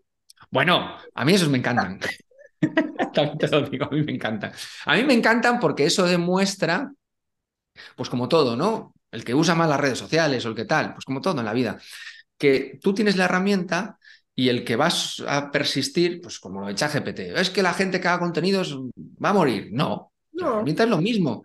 Bueno, 0.50 0.96
a 1.14 1.24
mí 1.24 1.32
esos 1.32 1.48
me 1.48 1.58
encantan. 1.58 2.00
También 3.14 3.38
te 3.38 3.48
lo 3.48 3.62
digo, 3.62 3.86
a 3.86 3.90
mí 3.90 4.02
me 4.02 4.12
encantan. 4.12 4.52
A 4.86 4.96
mí 4.96 5.04
me 5.04 5.14
encantan 5.14 5.60
porque 5.60 5.84
eso 5.86 6.06
demuestra, 6.06 6.92
pues 7.96 8.10
como 8.10 8.28
todo, 8.28 8.56
¿no? 8.56 8.94
El 9.10 9.24
que 9.24 9.34
usa 9.34 9.54
más 9.54 9.68
las 9.68 9.80
redes 9.80 9.98
sociales 9.98 10.44
o 10.44 10.48
el 10.48 10.54
que 10.54 10.64
tal, 10.64 10.92
pues 10.92 11.04
como 11.04 11.20
todo 11.20 11.38
en 11.38 11.46
la 11.46 11.52
vida, 11.52 11.78
que 12.36 12.78
tú 12.82 12.94
tienes 12.94 13.16
la 13.16 13.24
herramienta 13.24 13.98
y 14.34 14.48
el 14.48 14.64
que 14.64 14.76
vas 14.76 15.22
a 15.26 15.50
persistir, 15.50 16.20
pues 16.20 16.38
como 16.38 16.60
lo 16.60 16.66
de 16.68 16.74
ChatGPT, 16.74 17.20
es 17.36 17.50
que 17.50 17.62
la 17.62 17.74
gente 17.74 18.00
que 18.00 18.08
haga 18.08 18.20
contenidos 18.20 18.78
va 19.22 19.30
a 19.30 19.34
morir. 19.34 19.68
No, 19.72 20.10
herramienta 20.48 20.84
es 20.84 20.90
lo 20.90 20.98
mismo. 20.98 21.44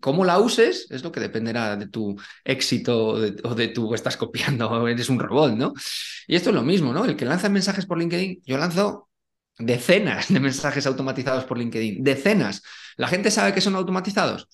Cómo 0.00 0.24
la 0.24 0.38
uses 0.38 0.86
es 0.90 1.02
lo 1.02 1.12
que 1.12 1.20
dependerá 1.20 1.76
de 1.76 1.88
tu 1.88 2.16
éxito 2.44 3.08
o 3.08 3.54
de, 3.54 3.68
tu 3.68 3.94
estás 3.94 4.16
copiando 4.16 4.70
o 4.70 4.88
eres 4.88 5.08
un 5.08 5.18
robot, 5.18 5.54
¿no? 5.54 5.72
Y 6.26 6.36
esto 6.36 6.50
es 6.50 6.54
lo 6.54 6.62
mismo, 6.62 6.92
¿no? 6.92 7.04
El 7.04 7.16
que 7.16 7.24
lanza 7.24 7.48
mensajes 7.48 7.86
por 7.86 7.98
LinkedIn, 7.98 8.42
yo 8.44 8.58
lanzo 8.58 9.08
decenas 9.58 10.32
de 10.32 10.40
mensajes 10.40 10.86
automatizados 10.86 11.44
por 11.44 11.58
LinkedIn, 11.58 12.02
decenas. 12.02 12.62
¿La 12.96 13.08
gente 13.08 13.30
sabe 13.30 13.52
que 13.52 13.60
son 13.60 13.74
automatizados? 13.74 14.48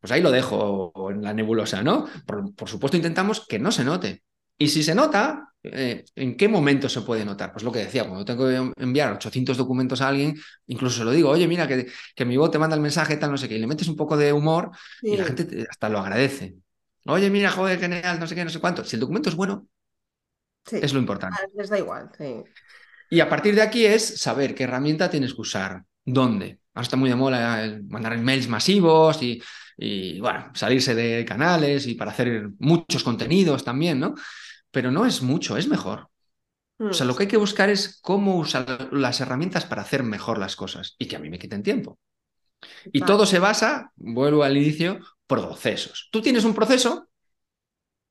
Pues 0.00 0.12
ahí 0.12 0.20
lo 0.20 0.30
dejo 0.30 0.92
en 1.10 1.22
la 1.22 1.32
nebulosa, 1.32 1.82
¿no? 1.82 2.06
por 2.26 2.68
supuesto 2.68 2.96
intentamos 2.96 3.46
que 3.46 3.58
no 3.58 3.72
se 3.72 3.84
note. 3.84 4.22
Y 4.58 4.68
si 4.68 4.82
se 4.82 4.94
nota, 4.94 5.52
eh, 5.72 6.04
¿en 6.14 6.36
qué 6.36 6.48
momento 6.48 6.88
se 6.88 7.02
puede 7.02 7.24
notar? 7.24 7.52
Pues 7.52 7.64
lo 7.64 7.72
que 7.72 7.80
decía, 7.80 8.04
cuando 8.04 8.24
tengo 8.24 8.48
que 8.48 8.82
enviar 8.82 9.12
800 9.12 9.56
documentos 9.56 10.00
a 10.00 10.08
alguien, 10.08 10.36
incluso 10.66 10.98
se 10.98 11.04
lo 11.04 11.10
digo, 11.10 11.30
oye, 11.30 11.46
mira, 11.48 11.66
que, 11.66 11.86
que 12.14 12.24
mi 12.24 12.36
bot 12.36 12.52
te 12.52 12.58
manda 12.58 12.76
el 12.76 12.82
mensaje, 12.82 13.16
tal, 13.16 13.30
no 13.30 13.38
sé 13.38 13.48
qué, 13.48 13.56
y 13.56 13.58
le 13.58 13.66
metes 13.66 13.88
un 13.88 13.96
poco 13.96 14.16
de 14.16 14.32
humor 14.32 14.70
y 15.02 15.16
la 15.16 15.24
gente 15.24 15.66
hasta 15.68 15.88
lo 15.88 15.98
agradece. 15.98 16.56
Oye, 17.06 17.30
mira, 17.30 17.50
joder, 17.50 17.78
genial, 17.78 18.18
no 18.18 18.26
sé 18.26 18.34
qué, 18.34 18.44
no 18.44 18.50
sé 18.50 18.60
cuánto. 18.60 18.84
Si 18.84 18.96
el 18.96 19.00
documento 19.00 19.28
es 19.28 19.36
bueno, 19.36 19.68
es 20.70 20.92
lo 20.92 20.98
importante. 20.98 21.38
Ah, 21.40 21.46
les 21.54 21.68
da 21.68 21.78
igual, 21.78 22.10
sí. 22.16 22.42
Y 23.08 23.20
a 23.20 23.28
partir 23.28 23.54
de 23.54 23.62
aquí 23.62 23.86
es 23.86 24.20
saber 24.20 24.54
qué 24.54 24.64
herramienta 24.64 25.08
tienes 25.08 25.34
que 25.34 25.40
usar, 25.40 25.84
dónde. 26.04 26.58
Ahora 26.74 26.82
está 26.82 26.96
muy 26.96 27.08
de 27.08 27.16
moda 27.16 27.62
el 27.64 27.84
mandar 27.84 28.14
emails 28.14 28.48
masivos 28.48 29.22
y, 29.22 29.40
y, 29.76 30.20
bueno, 30.20 30.50
salirse 30.54 30.94
de 30.94 31.24
canales 31.24 31.86
y 31.86 31.94
para 31.94 32.10
hacer 32.10 32.50
muchos 32.58 33.04
contenidos 33.04 33.64
también, 33.64 34.00
¿no? 34.00 34.14
Pero 34.76 34.90
no 34.90 35.06
es 35.06 35.22
mucho, 35.22 35.56
es 35.56 35.68
mejor. 35.68 36.10
O 36.78 36.92
sea, 36.92 37.06
lo 37.06 37.14
mm. 37.14 37.16
que 37.16 37.22
hay 37.22 37.28
que 37.28 37.38
buscar 37.38 37.70
es 37.70 37.98
cómo 38.02 38.36
usar 38.36 38.92
las 38.92 39.22
herramientas 39.22 39.64
para 39.64 39.80
hacer 39.80 40.02
mejor 40.02 40.36
las 40.36 40.54
cosas 40.54 40.96
y 40.98 41.08
que 41.08 41.16
a 41.16 41.18
mí 41.18 41.30
me 41.30 41.38
quiten 41.38 41.62
tiempo. 41.62 41.98
Y 42.92 43.00
todo 43.00 43.24
se 43.24 43.38
basa, 43.38 43.90
vuelvo 43.96 44.44
al 44.44 44.54
inicio, 44.54 44.98
procesos. 45.26 46.10
Tú 46.12 46.20
tienes 46.20 46.44
un 46.44 46.54
proceso 46.54 47.08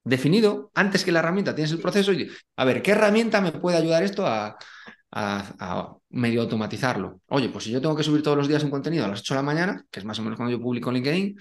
definido, 0.04 0.71
antes 0.73 1.06
que 1.06 1.12
la 1.12 1.19
herramienta 1.19 1.54
tienes 1.54 1.71
el 1.71 1.82
proceso 1.82 2.12
y, 2.12 2.32
a 2.56 2.65
ver, 2.65 2.82
¿qué 2.82 2.93
herramienta 2.93 3.41
me 3.41 3.51
puede 3.51 3.78
ayudar 3.78 4.01
esto 4.01 4.25
a, 4.25 4.58
a, 5.12 5.95
medio 6.10 6.41
automatizarlo? 6.41 7.21
Oye, 7.28 7.49
pues 7.49 7.65
si 7.65 7.69
yo 7.69 7.80
tengo 7.80 7.95
que 7.95 8.01
subir 8.01 8.23
todos 8.23 8.38
los 8.38 8.47
días 8.47 8.63
un 8.63 8.71
contenido 8.71 9.06
a 9.06 9.10
las 9.10 9.19
8 9.19 9.36
de 9.36 9.39
la 9.39 9.45
mañana, 9.45 9.86
que 9.91 9.99
es 9.99 10.06
más 10.06 10.17
o 10.17 10.23
menos 10.23 10.36
cuando 10.36 10.51
yo 10.51 10.60
publico 10.60 10.89
en 10.89 10.95
LinkedIn, 10.95 11.38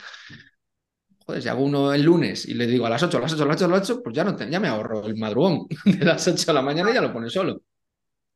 joder, 1.27 1.43
si 1.43 1.49
hago 1.49 1.65
uno 1.65 1.93
el 1.93 2.03
lunes 2.03 2.47
y 2.47 2.55
le 2.55 2.67
digo 2.67 2.87
a 2.87 2.91
las 2.91 3.03
8, 3.03 3.19
a 3.19 3.21
las 3.21 3.33
8, 3.33 3.43
a 3.45 3.47
las 3.47 3.57
8, 3.57 3.65
a 3.65 3.69
las 3.69 3.91
8, 3.91 4.03
pues 4.03 4.15
ya, 4.15 4.25
no 4.25 4.39
ya 4.39 4.61
me 4.61 4.69
ahorro 4.69 5.07
el 5.07 5.17
madrugón 5.17 5.67
de 5.85 6.05
las 6.05 6.27
8 6.27 6.45
de 6.47 6.53
la 6.53 6.63
mañana 6.63 6.91
y 6.91 6.95
ya 6.95 7.01
lo 7.01 7.13
pone 7.13 7.31
solo. 7.31 7.63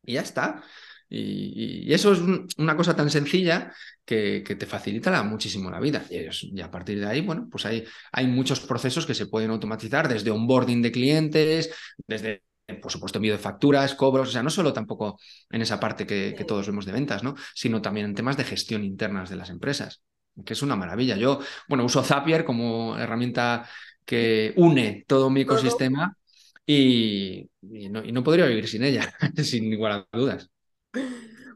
Y 0.02 0.14
ya 0.14 0.22
está. 0.22 0.62
Y, 1.10 1.92
eso 1.92 2.12
es 2.12 2.20
una 2.58 2.76
cosa 2.76 2.94
tan 2.94 3.10
sencilla 3.10 3.72
que, 4.04 4.42
te 4.42 4.66
facilita 4.66 5.22
muchísimo 5.22 5.70
la 5.70 5.80
vida. 5.80 6.04
Y, 6.10 6.60
a 6.60 6.70
partir 6.70 7.00
de 7.00 7.06
ahí, 7.06 7.20
bueno, 7.22 7.48
pues 7.50 7.66
hay, 7.66 7.84
hay 8.12 8.26
muchos 8.26 8.60
procesos 8.60 9.06
que 9.06 9.14
se 9.14 9.26
pueden 9.26 9.50
automatizar, 9.50 10.08
desde 10.08 10.30
onboarding 10.30 10.82
de 10.82 10.92
clientes, 10.92 11.70
desde 12.06 12.42
por 12.82 12.92
supuesto, 12.92 13.16
envío 13.18 13.32
de 13.32 13.38
facturas, 13.38 13.94
cobros, 13.94 14.28
o 14.28 14.32
sea, 14.32 14.42
no 14.42 14.50
solo 14.50 14.74
tampoco 14.74 15.18
en 15.50 15.62
esa 15.62 15.80
parte 15.80 16.06
que, 16.06 16.34
que, 16.36 16.44
todos 16.44 16.66
vemos 16.66 16.84
de 16.84 16.92
ventas, 16.92 17.22
¿no? 17.22 17.34
Sino 17.54 17.80
también 17.80 18.04
en 18.04 18.14
temas 18.14 18.36
de 18.36 18.44
gestión 18.44 18.84
internas 18.84 19.30
de 19.30 19.36
las 19.36 19.48
empresas 19.48 20.02
que 20.44 20.52
es 20.52 20.62
una 20.62 20.76
maravilla. 20.76 21.16
Yo, 21.16 21.40
bueno, 21.68 21.84
uso 21.84 22.02
Zapier 22.02 22.44
como 22.44 22.96
herramienta 22.96 23.68
que 24.04 24.52
une 24.56 25.04
todo 25.06 25.30
mi 25.30 25.42
ecosistema 25.42 26.16
y, 26.64 27.48
no, 27.60 28.24
podría 28.24 28.46
vivir 28.46 28.68
sin 28.68 28.84
ella, 28.84 29.14
sin 29.42 29.72
igual 29.72 30.06
dudas. 30.12 30.50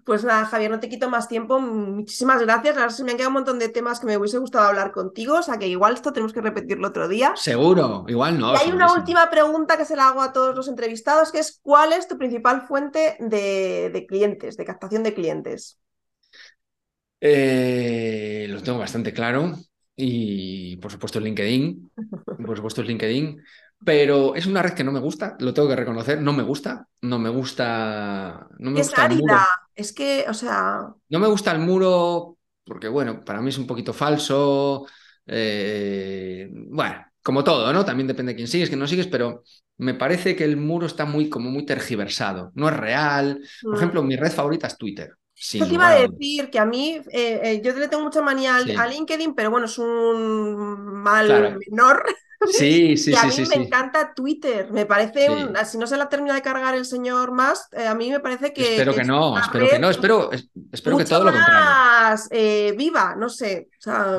Pues 0.05 0.25
nada, 0.25 0.47
Javier, 0.47 0.71
no 0.71 0.81
te 0.81 0.89
quito 0.89 1.09
más 1.09 1.29
tiempo. 1.29 1.61
Muchísimas 1.61 2.43
gracias. 2.43 2.77
Ahora 2.77 2.91
se 2.91 3.05
me 3.05 3.13
han 3.13 3.17
quedado 3.17 3.31
un 3.31 3.35
montón 3.35 3.59
de 3.61 3.69
temas 3.69 4.01
que 4.01 4.07
me 4.07 4.17
hubiese 4.17 4.39
gustado 4.39 4.67
hablar 4.67 4.91
contigo, 4.91 5.39
o 5.39 5.43
sea 5.43 5.59
que 5.59 5.69
igual 5.69 5.95
esto 5.95 6.13
tenemos 6.13 6.33
que 6.33 6.41
repetirlo 6.41 6.89
otro 6.89 7.07
día. 7.09 7.35
Seguro, 7.37 8.05
igual 8.09 8.39
no. 8.39 8.53
Y 8.53 8.57
hay 8.57 8.73
una 8.73 8.93
última 8.93 9.31
pregunta 9.31 9.77
que 9.77 9.85
se 9.85 9.95
la 9.95 10.09
hago 10.09 10.23
a 10.23 10.33
todos 10.33 10.57
los 10.57 10.67
entrevistados, 10.67 11.31
que 11.31 11.39
es 11.39 11.61
¿cuál 11.63 11.93
es 11.93 12.09
tu 12.09 12.19
principal 12.19 12.67
fuente 12.67 13.17
de 13.21 14.07
clientes, 14.09 14.57
de 14.57 14.65
captación 14.65 15.05
de 15.05 15.15
clientes? 15.15 15.79
Eh, 17.25 18.47
lo 18.49 18.61
tengo 18.65 18.81
bastante 18.81 19.13
claro 19.13 19.53
y 19.95 20.77
por 20.79 20.91
supuesto 20.91 21.21
es 21.21 21.25
LinkedIn, 21.25 21.93
por 22.45 22.57
supuesto 22.57 22.81
es 22.81 22.89
LinkedIn, 22.89 23.41
pero 23.85 24.35
es 24.35 24.47
una 24.47 24.61
red 24.61 24.73
que 24.73 24.83
no 24.83 24.91
me 24.91 24.99
gusta, 24.99 25.37
lo 25.39 25.55
tengo 25.55 25.69
que 25.69 25.77
reconocer, 25.77 26.21
no 26.21 26.33
me 26.33 26.43
gusta, 26.43 26.89
no 27.03 27.21
me 27.21 27.29
gusta, 27.29 28.49
no 28.59 28.73
me 28.73 28.81
es 28.81 28.89
gusta 28.89 29.05
árida, 29.05 29.47
es 29.73 29.93
que, 29.93 30.25
o 30.29 30.35
sea, 30.35 30.93
no 31.11 31.19
me 31.21 31.29
gusta 31.29 31.53
el 31.53 31.61
muro 31.61 32.39
porque 32.65 32.89
bueno, 32.89 33.25
para 33.25 33.41
mí 33.41 33.51
es 33.51 33.59
un 33.59 33.69
poquito 33.69 33.93
falso, 33.93 34.89
eh, 35.25 36.51
bueno, 36.53 37.05
como 37.23 37.45
todo, 37.45 37.73
¿no? 37.73 37.85
También 37.85 38.09
depende 38.09 38.33
de 38.33 38.37
quién 38.37 38.49
sigues, 38.49 38.69
quién 38.69 38.81
no 38.81 38.89
sigues, 38.89 39.07
pero 39.07 39.45
me 39.79 39.95
parece 39.95 40.35
que 40.35 40.43
el 40.43 40.57
muro 40.57 40.87
está 40.87 41.05
muy 41.05 41.29
como 41.29 41.51
muy 41.51 41.65
tergiversado, 41.65 42.51
no 42.57 42.69
es 42.69 42.77
real. 42.77 43.41
Por 43.63 43.75
mm. 43.75 43.77
ejemplo, 43.77 44.03
mi 44.03 44.17
red 44.17 44.33
favorita 44.33 44.67
es 44.67 44.77
Twitter. 44.77 45.13
Yo 45.51 45.67
te 45.67 45.75
iba 45.75 45.89
a 45.89 45.95
decir 45.97 46.51
que 46.51 46.59
a 46.59 46.65
mí, 46.65 47.01
eh, 47.11 47.41
eh, 47.43 47.61
yo 47.65 47.73
le 47.73 47.89
tengo 47.89 48.05
mucha 48.05 48.23
manía 48.23 48.57
a 48.57 48.87
LinkedIn, 48.87 49.35
pero 49.35 49.51
bueno, 49.51 49.67
es 49.67 49.79
un 49.79 51.03
mal 51.03 51.59
menor. 51.69 52.05
Sí, 52.51 52.97
sí, 52.97 53.13
y 53.13 53.15
a 53.15 53.23
mí 53.23 53.35
me 53.49 53.67
encanta 53.67 54.15
Twitter. 54.15 54.69
Me 54.73 54.85
parece, 54.85 55.31
un, 55.31 55.55
si 55.65 55.79
no 55.79 55.87
se 55.87 55.97
la 55.97 56.09
termina 56.09 56.35
de 56.35 56.43
cargar 56.43 56.75
el 56.75 56.85
señor 56.85 57.31
más, 57.31 57.69
eh, 57.71 57.87
a 57.87 57.95
mí 57.95 58.11
me 58.11 58.19
parece 58.19 58.53
que. 58.53 58.73
Espero 58.73 58.93
que, 58.93 59.05
no, 59.05 59.39
espero 59.39 59.69
que 59.69 59.79
no, 59.79 59.89
espero, 59.89 60.31
espero 60.73 60.99
que 60.99 61.05
todo 61.05 61.23
lo 61.23 61.31
contrario. 61.31 61.61
Más 61.61 62.29
viva, 62.77 63.15
no 63.17 63.29
sé. 63.29 63.69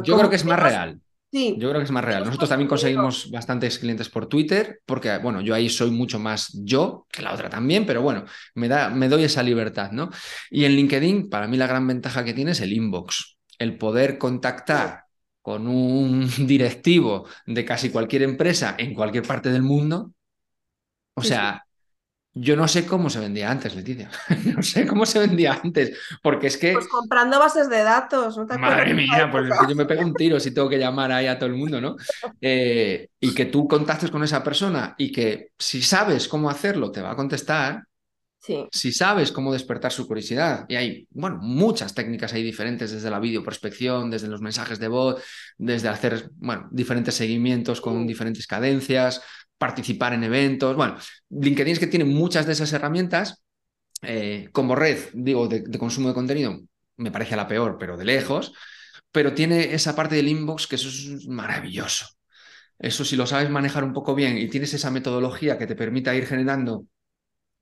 yo 0.03 0.17
creo 0.17 0.29
que 0.29 0.37
es 0.37 0.45
más 0.45 0.57
real. 0.57 1.02
Yo 1.33 1.69
creo 1.69 1.79
que 1.79 1.85
es 1.85 1.91
más 1.91 2.05
real. 2.05 2.23
Nosotros 2.23 2.47
también 2.47 2.67
conseguimos 2.67 3.31
bastantes 3.31 3.79
clientes 3.79 4.07
por 4.07 4.27
Twitter, 4.27 4.81
porque, 4.85 5.17
bueno, 5.17 5.41
yo 5.41 5.55
ahí 5.55 5.67
soy 5.67 5.89
mucho 5.89 6.19
más 6.19 6.51
yo, 6.63 7.07
que 7.11 7.23
la 7.23 7.33
otra 7.33 7.49
también, 7.49 7.87
pero 7.87 8.03
bueno, 8.03 8.25
me, 8.53 8.67
da, 8.67 8.89
me 8.89 9.09
doy 9.09 9.23
esa 9.23 9.41
libertad, 9.41 9.91
¿no? 9.91 10.11
Y 10.51 10.65
en 10.65 10.73
LinkedIn, 10.75 11.29
para 11.29 11.47
mí 11.47 11.57
la 11.57 11.65
gran 11.65 11.87
ventaja 11.87 12.23
que 12.23 12.33
tiene 12.33 12.51
es 12.51 12.61
el 12.61 12.71
inbox, 12.71 13.37
el 13.57 13.77
poder 13.79 14.19
contactar 14.19 15.05
con 15.41 15.67
un 15.67 16.29
directivo 16.47 17.27
de 17.47 17.65
casi 17.65 17.89
cualquier 17.89 18.23
empresa 18.23 18.75
en 18.77 18.93
cualquier 18.93 19.23
parte 19.23 19.49
del 19.49 19.63
mundo. 19.63 20.13
O 21.15 21.23
sea, 21.23 21.65
yo 22.35 22.55
no 22.55 22.67
sé 22.67 22.85
cómo 22.85 23.09
se 23.11 23.19
vendía 23.19 23.51
antes, 23.51 23.75
Leticia. 23.75 24.09
no 24.55 24.63
sé 24.63 24.87
cómo 24.87 25.05
se 25.05 25.19
vendía 25.19 25.59
antes. 25.63 25.97
Porque 26.21 26.47
es 26.47 26.57
que. 26.57 26.73
Pues 26.73 26.87
comprando 26.87 27.37
bases 27.37 27.69
de 27.69 27.83
datos, 27.83 28.37
¿no 28.37 28.47
te 28.47 28.57
Madre 28.57 28.93
mía, 28.93 29.29
pues 29.31 29.49
yo 29.69 29.75
me 29.75 29.85
pego 29.85 30.01
un 30.01 30.13
tiro 30.13 30.39
si 30.39 30.51
tengo 30.51 30.67
que 30.67 30.79
llamar 30.79 31.11
ahí 31.11 31.27
a 31.27 31.37
todo 31.37 31.49
el 31.49 31.55
mundo, 31.55 31.79
¿no? 31.79 31.95
Eh, 32.45 33.09
y 33.19 33.33
que 33.33 33.45
tú 33.45 33.67
contactes 33.67 34.11
con 34.11 34.23
esa 34.23 34.43
persona 34.43 34.95
y 34.97 35.11
que 35.11 35.51
si 35.57 35.81
sabes 35.81 36.27
cómo 36.27 36.49
hacerlo, 36.49 36.91
te 36.91 37.01
va 37.01 37.11
a 37.11 37.15
contestar. 37.15 37.83
Sí. 38.37 38.67
Si 38.71 38.91
sabes 38.91 39.31
cómo 39.31 39.53
despertar 39.53 39.93
su 39.93 40.05
curiosidad, 40.05 40.65
y 40.67 40.75
hay, 40.75 41.07
bueno, 41.11 41.37
muchas 41.41 41.93
técnicas 41.93 42.33
ahí 42.33 42.43
diferentes, 42.43 42.91
desde 42.91 43.09
la 43.09 43.19
videoprospección, 43.19 44.11
desde 44.11 44.27
los 44.27 44.41
mensajes 44.41 44.79
de 44.79 44.89
voz, 44.89 45.23
desde 45.57 45.87
hacer, 45.87 46.29
bueno, 46.35 46.67
diferentes 46.71 47.15
seguimientos 47.15 47.79
con 47.79 48.05
diferentes 48.05 48.45
cadencias, 48.45 49.21
participar 49.57 50.13
en 50.13 50.23
eventos. 50.23 50.75
Bueno, 50.75 50.97
LinkedIn 51.29 51.73
es 51.73 51.79
que 51.79 51.87
tiene 51.87 52.05
muchas 52.05 52.45
de 52.45 52.53
esas 52.53 52.71
herramientas. 52.73 53.43
Eh, 54.01 54.49
como 54.51 54.75
red, 54.75 54.97
digo, 55.13 55.47
de, 55.47 55.63
consumo 55.77 56.09
de 56.09 56.13
contenido, 56.13 56.59
me 56.97 57.11
parece 57.11 57.35
la 57.35 57.47
peor, 57.47 57.77
pero 57.79 57.97
de 57.97 58.05
lejos. 58.05 58.53
Pero 59.11 59.33
tiene 59.33 59.73
esa 59.73 59.95
parte 59.95 60.15
del 60.15 60.27
inbox 60.27 60.67
que 60.67 60.75
eso 60.75 60.89
es 60.89 61.27
maravilloso. 61.27 62.07
Eso 62.79 63.05
si 63.05 63.15
lo 63.15 63.25
sabes 63.25 63.49
manejar 63.49 63.83
un 63.83 63.93
poco 63.93 64.15
bien 64.15 64.37
y 64.37 64.49
tienes 64.49 64.73
esa 64.73 64.91
metodología 64.91 65.57
que 65.57 65.67
te 65.67 65.75
permita 65.75 66.15
ir 66.15 66.25
generando 66.25 66.87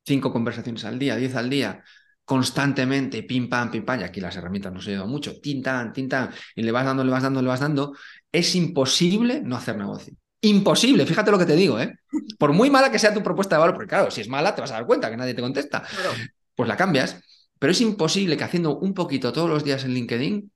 cinco 0.06 0.32
conversaciones 0.32 0.86
al 0.86 1.00
día, 1.00 1.16
diez 1.16 1.36
al 1.36 1.50
día, 1.50 1.84
constantemente, 2.26 3.24
pim, 3.24 3.50
pam, 3.50 3.70
pim, 3.72 3.86
pam, 3.86 4.02
y 4.02 4.04
aquí 4.04 4.22
las 4.22 4.36
herramientas 4.36 4.74
nos 4.74 4.88
ayudan 4.88 5.10
mucho, 5.10 5.40
tin, 5.40 5.62
tan, 5.62 5.92
tin, 5.94 6.08
tan, 6.10 6.32
y 6.56 6.64
le 6.64 6.72
vas 6.72 6.86
dando, 6.86 7.04
le 7.04 7.12
vas 7.12 7.24
dando, 7.24 7.42
le 7.42 7.48
vas 7.48 7.60
dando, 7.60 7.96
es 8.32 8.56
imposible 8.56 9.42
no 9.42 9.58
hacer 9.58 9.78
negocio. 9.78 10.16
Imposible, 10.42 11.06
fíjate 11.06 11.30
lo 11.30 11.38
que 11.38 11.46
te 11.46 11.56
digo, 11.56 11.80
¿eh? 11.80 11.96
Por 12.40 12.52
muy 12.52 12.72
mala 12.72 12.92
que 12.92 12.98
sea 12.98 13.14
tu 13.14 13.22
propuesta 13.22 13.56
de 13.56 13.60
valor, 13.60 13.76
porque 13.76 13.90
claro, 13.90 14.10
si 14.10 14.22
es 14.22 14.28
mala 14.28 14.56
te 14.56 14.62
vas 14.62 14.72
a 14.72 14.76
dar 14.76 14.88
cuenta 14.88 15.10
que 15.10 15.18
nadie 15.18 15.36
te 15.36 15.42
contesta, 15.42 15.84
pues 16.56 16.68
la 16.68 16.76
cambias. 16.76 17.22
Pero 17.60 17.72
es 17.72 17.82
imposible 17.82 18.38
que 18.38 18.44
haciendo 18.44 18.80
un 18.80 18.96
poquito 18.96 19.32
todos 19.32 19.48
los 19.48 19.64
días 19.64 19.84
en 19.84 19.94
LinkedIn 19.94 20.52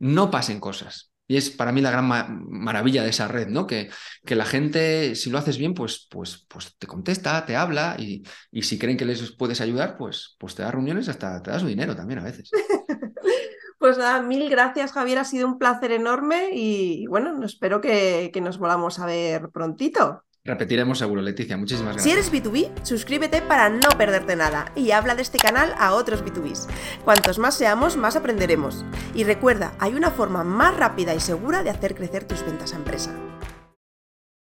no 0.00 0.30
pasen 0.30 0.60
cosas. 0.60 1.10
Y 1.26 1.38
es 1.38 1.48
para 1.48 1.72
mí 1.72 1.80
la 1.80 1.90
gran 1.90 2.06
maravilla 2.06 3.02
de 3.02 3.08
esa 3.08 3.26
red, 3.26 3.48
¿no? 3.48 3.66
Que, 3.66 3.88
que, 4.26 4.34
la 4.34 4.44
gente, 4.44 5.14
si 5.14 5.30
lo 5.30 5.38
haces 5.38 5.56
bien, 5.56 5.72
pues, 5.72 6.06
pues, 6.10 6.44
pues 6.46 6.76
te 6.76 6.86
contesta, 6.86 7.46
te 7.46 7.56
habla 7.56 7.96
y, 7.98 8.22
y, 8.50 8.62
si 8.62 8.78
creen 8.78 8.98
que 8.98 9.06
les 9.06 9.32
puedes 9.32 9.62
ayudar, 9.62 9.96
pues, 9.96 10.36
pues 10.38 10.54
te 10.54 10.62
da 10.62 10.70
reuniones, 10.70 11.08
hasta 11.08 11.42
te 11.42 11.50
da 11.50 11.58
su 11.58 11.66
dinero 11.66 11.96
también 11.96 12.20
a 12.20 12.24
veces. 12.24 12.50
Pues 13.84 13.98
nada, 13.98 14.22
mil 14.22 14.48
gracias 14.48 14.92
Javier, 14.92 15.18
ha 15.18 15.24
sido 15.24 15.46
un 15.46 15.58
placer 15.58 15.92
enorme 15.92 16.48
y 16.54 17.06
bueno, 17.06 17.44
espero 17.44 17.82
que, 17.82 18.30
que 18.32 18.40
nos 18.40 18.56
volvamos 18.56 18.98
a 18.98 19.04
ver 19.04 19.50
prontito. 19.50 20.24
Repetiremos 20.42 21.00
seguro, 21.00 21.20
Leticia. 21.20 21.58
Muchísimas 21.58 21.96
gracias. 21.96 22.02
Si 22.02 22.10
eres 22.10 22.32
B2B, 22.32 22.70
suscríbete 22.82 23.42
para 23.42 23.68
no 23.68 23.90
perderte 23.98 24.36
nada 24.36 24.72
y 24.74 24.92
habla 24.92 25.14
de 25.14 25.20
este 25.20 25.36
canal 25.36 25.74
a 25.76 25.92
otros 25.92 26.24
B2Bs. 26.24 26.66
Cuantos 27.04 27.38
más 27.38 27.58
seamos, 27.58 27.98
más 27.98 28.16
aprenderemos. 28.16 28.86
Y 29.14 29.24
recuerda, 29.24 29.74
hay 29.78 29.92
una 29.92 30.10
forma 30.10 30.44
más 30.44 30.74
rápida 30.74 31.14
y 31.14 31.20
segura 31.20 31.62
de 31.62 31.68
hacer 31.68 31.94
crecer 31.94 32.24
tus 32.24 32.42
ventas 32.42 32.72
a 32.72 32.76
empresa. 32.76 33.14